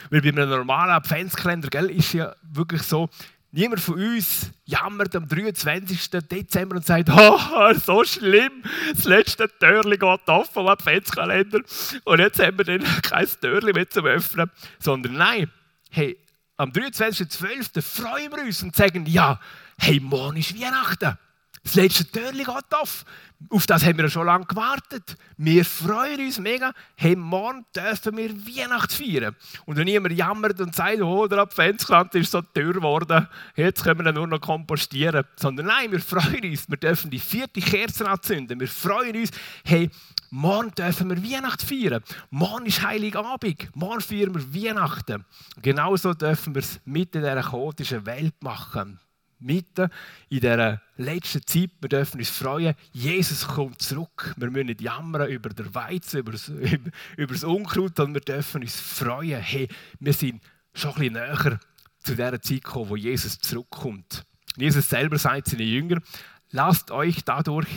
Weil 0.09 0.23
bei 0.23 0.29
einem 0.29 0.49
normalen 0.49 0.93
Adventskalender 0.93 1.69
gell, 1.69 1.91
ist 1.91 2.15
ja 2.15 2.35
wirklich 2.43 2.83
so, 2.83 3.11
niemand 3.53 3.83
von 3.83 3.97
uns 3.97 4.51
jammert 4.65 5.15
am 5.15 5.29
23. 5.29 6.11
Dezember 6.11 6.77
und 6.77 6.87
sagt, 6.87 7.11
oh, 7.13 7.75
so 7.75 8.05
schlimm, 8.05 8.63
das 8.95 9.05
letzte 9.05 9.51
Türchen 9.59 9.91
geht 9.91 10.29
auf 10.29 10.51
vom 10.51 10.67
Adventskalender 10.67 11.61
und 12.05 12.19
jetzt 12.21 12.39
haben 12.39 12.57
wir 12.57 12.65
dann 12.65 12.85
kein 13.03 13.29
Türchen 13.39 13.73
mehr 13.75 13.91
zum 13.91 14.07
Öffnen. 14.07 14.51
Sondern 14.79 15.13
nein, 15.13 15.51
hey, 15.91 16.19
am 16.57 16.71
23.12. 16.71 17.83
freuen 17.83 18.33
wir 18.33 18.45
uns 18.45 18.63
und 18.63 18.75
sagen, 18.75 19.05
ja, 19.05 19.39
hey, 19.79 20.01
morgen 20.01 20.39
ist 20.39 20.59
Weihnachten. 20.59 21.19
Das 21.65 21.77
letzte 21.77 22.05
Türchen 22.05 22.45
geht 22.45 22.75
auf. 22.79 23.07
Auf 23.49 23.67
das 23.67 23.85
haben 23.85 23.97
wir 23.97 24.09
schon 24.11 24.27
lange 24.27 24.45
gewartet. 24.45 25.17
Wir 25.39 25.65
freuen 25.65 26.21
uns 26.21 26.39
mega. 26.39 26.73
Hey, 26.95 27.17
morgen 27.17 27.65
dürfen 27.75 28.17
wir 28.19 28.31
Weihnachten 28.31 28.95
feiern. 28.95 29.35
Und 29.65 29.77
wenn 29.77 29.89
jemand 29.89 30.15
jammert 30.15 30.61
und 30.61 30.75
sagt, 30.75 31.01
oh, 31.01 31.27
der 31.27 31.39
Adventskalender 31.39 32.17
ist 32.17 32.33
so 32.33 32.43
teuer 32.43 32.75
geworden, 32.75 33.27
jetzt 33.57 33.83
können 33.83 34.05
wir 34.05 34.13
nur 34.13 34.27
noch 34.27 34.41
kompostieren. 34.41 35.25
Sondern 35.37 35.67
nein, 35.67 35.91
wir 35.91 36.01
freuen 36.01 36.45
uns. 36.45 36.69
Wir 36.69 36.77
dürfen 36.77 37.11
die 37.11 37.19
vierte 37.19 37.61
Kerze 37.61 38.09
anzünden. 38.09 38.61
Wir 38.61 38.69
freuen 38.69 39.17
uns, 39.17 39.31
hey, 39.65 39.91
morgen 40.31 40.71
dürfen 40.75 41.09
wir 41.09 41.23
Weihnachten 41.23 41.67
feiern. 41.67 42.03
Morgen 42.31 42.67
ist 42.67 42.83
Heiligabend. 42.83 43.75
Morgen 43.75 44.03
feiern 44.03 44.35
wir 44.35 44.65
Weihnachten. 44.65 45.25
Genauso 45.63 46.13
dürfen 46.13 46.55
wir 46.55 46.61
es 46.61 46.79
mit 46.85 47.15
in 47.15 47.23
dieser 47.23 47.43
chaotischen 47.43 48.05
Welt 48.05 48.35
machen 48.43 49.01
mitten 49.41 49.91
in 50.29 50.41
dieser 50.41 50.81
letzten 50.97 51.47
Zeit. 51.47 51.71
Wir 51.81 51.89
dürfen 51.89 52.21
uns 52.21 52.31
freuen, 52.31 52.75
Jesus 52.93 53.47
kommt 53.47 53.83
zurück. 53.83 54.35
Wir 54.37 54.51
müssen 54.51 54.67
nicht 54.67 54.81
jammern 54.81 55.29
über 55.31 55.51
den 55.51 55.75
Weizen, 55.75 56.21
über 56.21 56.33
das, 56.33 56.49
über, 56.49 56.91
über 57.17 57.33
das 57.33 57.45
Unkraut, 57.45 57.97
sondern 57.97 58.15
wir 58.15 58.21
dürfen 58.21 58.63
uns 58.63 58.81
freuen. 58.81 59.41
Hey, 59.41 59.69
wir 60.01 60.13
sind 60.13 60.43
schon 60.73 60.91
ein 60.93 60.99
bisschen 60.99 61.13
näher 61.15 61.61
zu 62.01 62.17
der 62.17 62.43
Zeit 62.43 62.65
gekommen, 62.65 62.91
wo 62.91 62.97
Jesus 62.97 63.39
zurückkommt. 63.39 64.25
Jesus 64.57 64.89
selber 64.89 65.19
sagt 65.19 65.49
seinen 65.49 65.67
Jüngern, 65.67 66.03
lasst 66.51 66.91
euch 66.91 67.25
dadurch, 67.25 67.69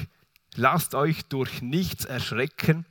lasst 0.55 0.93
euch 0.95 1.23
durch 1.25 1.61
nichts 1.61 2.05
erschrecken. 2.05 2.85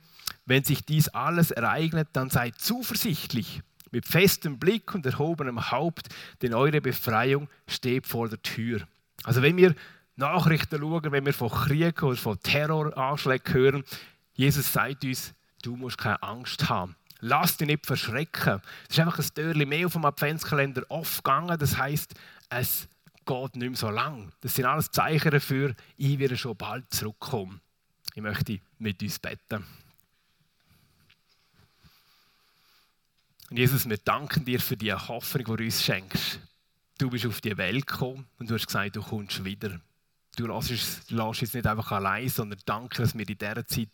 Wenn 0.45 0.63
sich 0.63 0.83
dies 0.83 1.09
alles 1.09 1.51
ereignet, 1.51 2.09
dann 2.13 2.29
seid 2.29 2.55
zuversichtlich 2.59 3.61
mit 3.91 4.05
festem 4.05 4.59
Blick 4.59 4.93
und 4.93 5.05
erhobenem 5.05 5.71
Haupt, 5.71 6.07
denn 6.41 6.53
eure 6.53 6.81
Befreiung 6.81 7.49
steht 7.67 8.07
vor 8.07 8.29
der 8.29 8.41
Tür. 8.41 8.81
Also 9.23 9.41
wenn 9.41 9.57
wir 9.57 9.75
Nachrichten 10.15 10.79
schauen, 10.79 11.11
wenn 11.11 11.25
wir 11.25 11.33
von 11.33 11.49
Krieg 11.49 12.01
oder 12.03 12.17
von 12.17 12.39
Terroranschlägen 12.39 13.53
hören, 13.53 13.83
Jesus 14.33 14.71
sagt 14.71 15.03
uns, 15.03 15.33
du 15.61 15.75
musst 15.75 15.97
keine 15.97 16.21
Angst 16.23 16.69
haben. 16.69 16.95
Lass 17.19 17.57
dich 17.57 17.67
nicht 17.67 17.85
verschrecken. 17.85 18.61
Es 18.87 18.97
ist 18.97 18.99
einfach 18.99 19.19
ein 19.19 19.33
Türchen 19.33 19.69
mehr 19.69 19.87
auf 19.87 19.93
dem 19.93 20.05
Adventskalender 20.05 20.83
aufgegangen. 20.89 21.57
Das 21.57 21.77
heißt, 21.77 22.13
es 22.49 22.87
geht 23.25 23.55
nicht 23.55 23.69
mehr 23.69 23.75
so 23.75 23.89
lang. 23.89 24.31
Das 24.41 24.55
sind 24.55 24.65
alles 24.65 24.91
Zeichen 24.91 25.31
dafür, 25.31 25.75
ich 25.97 26.19
werde 26.19 26.37
schon 26.37 26.55
bald 26.55 26.91
zurückkommen. 26.93 27.61
Ich 28.13 28.21
möchte 28.21 28.59
mit 28.79 29.01
uns 29.01 29.19
beten. 29.19 29.65
Und 33.49 33.57
Jesus, 33.57 33.87
wir 33.87 33.97
danken 33.97 34.43
dir 34.43 34.59
für 34.59 34.75
die 34.75 34.93
Hoffnung, 34.93 35.45
die 35.45 35.55
du 35.57 35.63
uns 35.63 35.83
schenkst. 35.83 36.39
Du 36.97 37.09
bist 37.09 37.25
auf 37.25 37.39
die 37.41 37.57
Welt 37.57 37.87
gekommen 37.87 38.25
und 38.39 38.49
du 38.49 38.55
hast 38.55 38.67
gesagt, 38.67 38.95
du 38.95 39.01
kommst 39.01 39.45
wieder. 39.45 39.79
Du 40.35 40.47
lässt, 40.47 41.11
uns 41.11 41.53
nicht 41.53 41.65
einfach 41.65 41.91
allein, 41.91 42.29
sondern 42.29 42.59
danke, 42.65 43.01
dass 43.01 43.17
wir 43.17 43.27
in 43.27 43.37
dieser 43.37 43.65
Zeit 43.65 43.89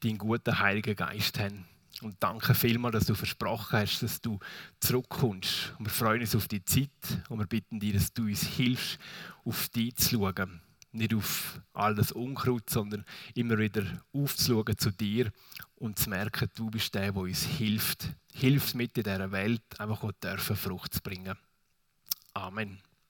deinen 0.00 0.18
guten 0.18 0.58
Heiligen 0.58 0.94
Geist 0.94 1.38
haben. 1.38 1.64
Und 2.02 2.16
danke 2.20 2.54
vielmals, 2.54 2.92
dass 2.92 3.06
du 3.06 3.14
versprochen 3.14 3.80
hast, 3.80 4.02
dass 4.02 4.20
du 4.20 4.38
zurückkommst. 4.78 5.74
Und 5.78 5.86
wir 5.86 5.90
freuen 5.90 6.20
uns 6.20 6.36
auf 6.36 6.46
die 6.46 6.64
Zeit 6.64 6.90
und 7.28 7.38
wir 7.38 7.46
bitten 7.46 7.80
dir, 7.80 7.94
dass 7.94 8.12
du 8.12 8.24
uns 8.24 8.42
hilfst, 8.42 8.98
auf 9.44 9.68
dich 9.68 9.96
zu 9.96 10.16
schauen 10.16 10.60
nicht 10.98 11.14
auf 11.14 11.60
all 11.72 11.94
das 11.94 12.12
Unkraut, 12.12 12.68
sondern 12.68 13.04
immer 13.34 13.58
wieder 13.58 13.84
aufzuschauen 14.12 14.76
zu 14.76 14.90
dir 14.90 15.30
und 15.76 15.98
zu 15.98 16.10
merken, 16.10 16.50
du 16.54 16.70
bist 16.70 16.94
der, 16.94 17.12
der 17.12 17.22
uns 17.22 17.44
hilft. 17.44 18.08
Hilft 18.32 18.74
mit 18.74 18.96
in 18.98 19.04
dieser 19.04 19.32
Welt, 19.32 19.62
einfach 19.78 20.02
auch 20.02 20.12
dürfen 20.12 20.56
Frucht 20.56 20.94
zu 20.94 21.00
bringen. 21.00 21.36
Amen. 22.34 22.78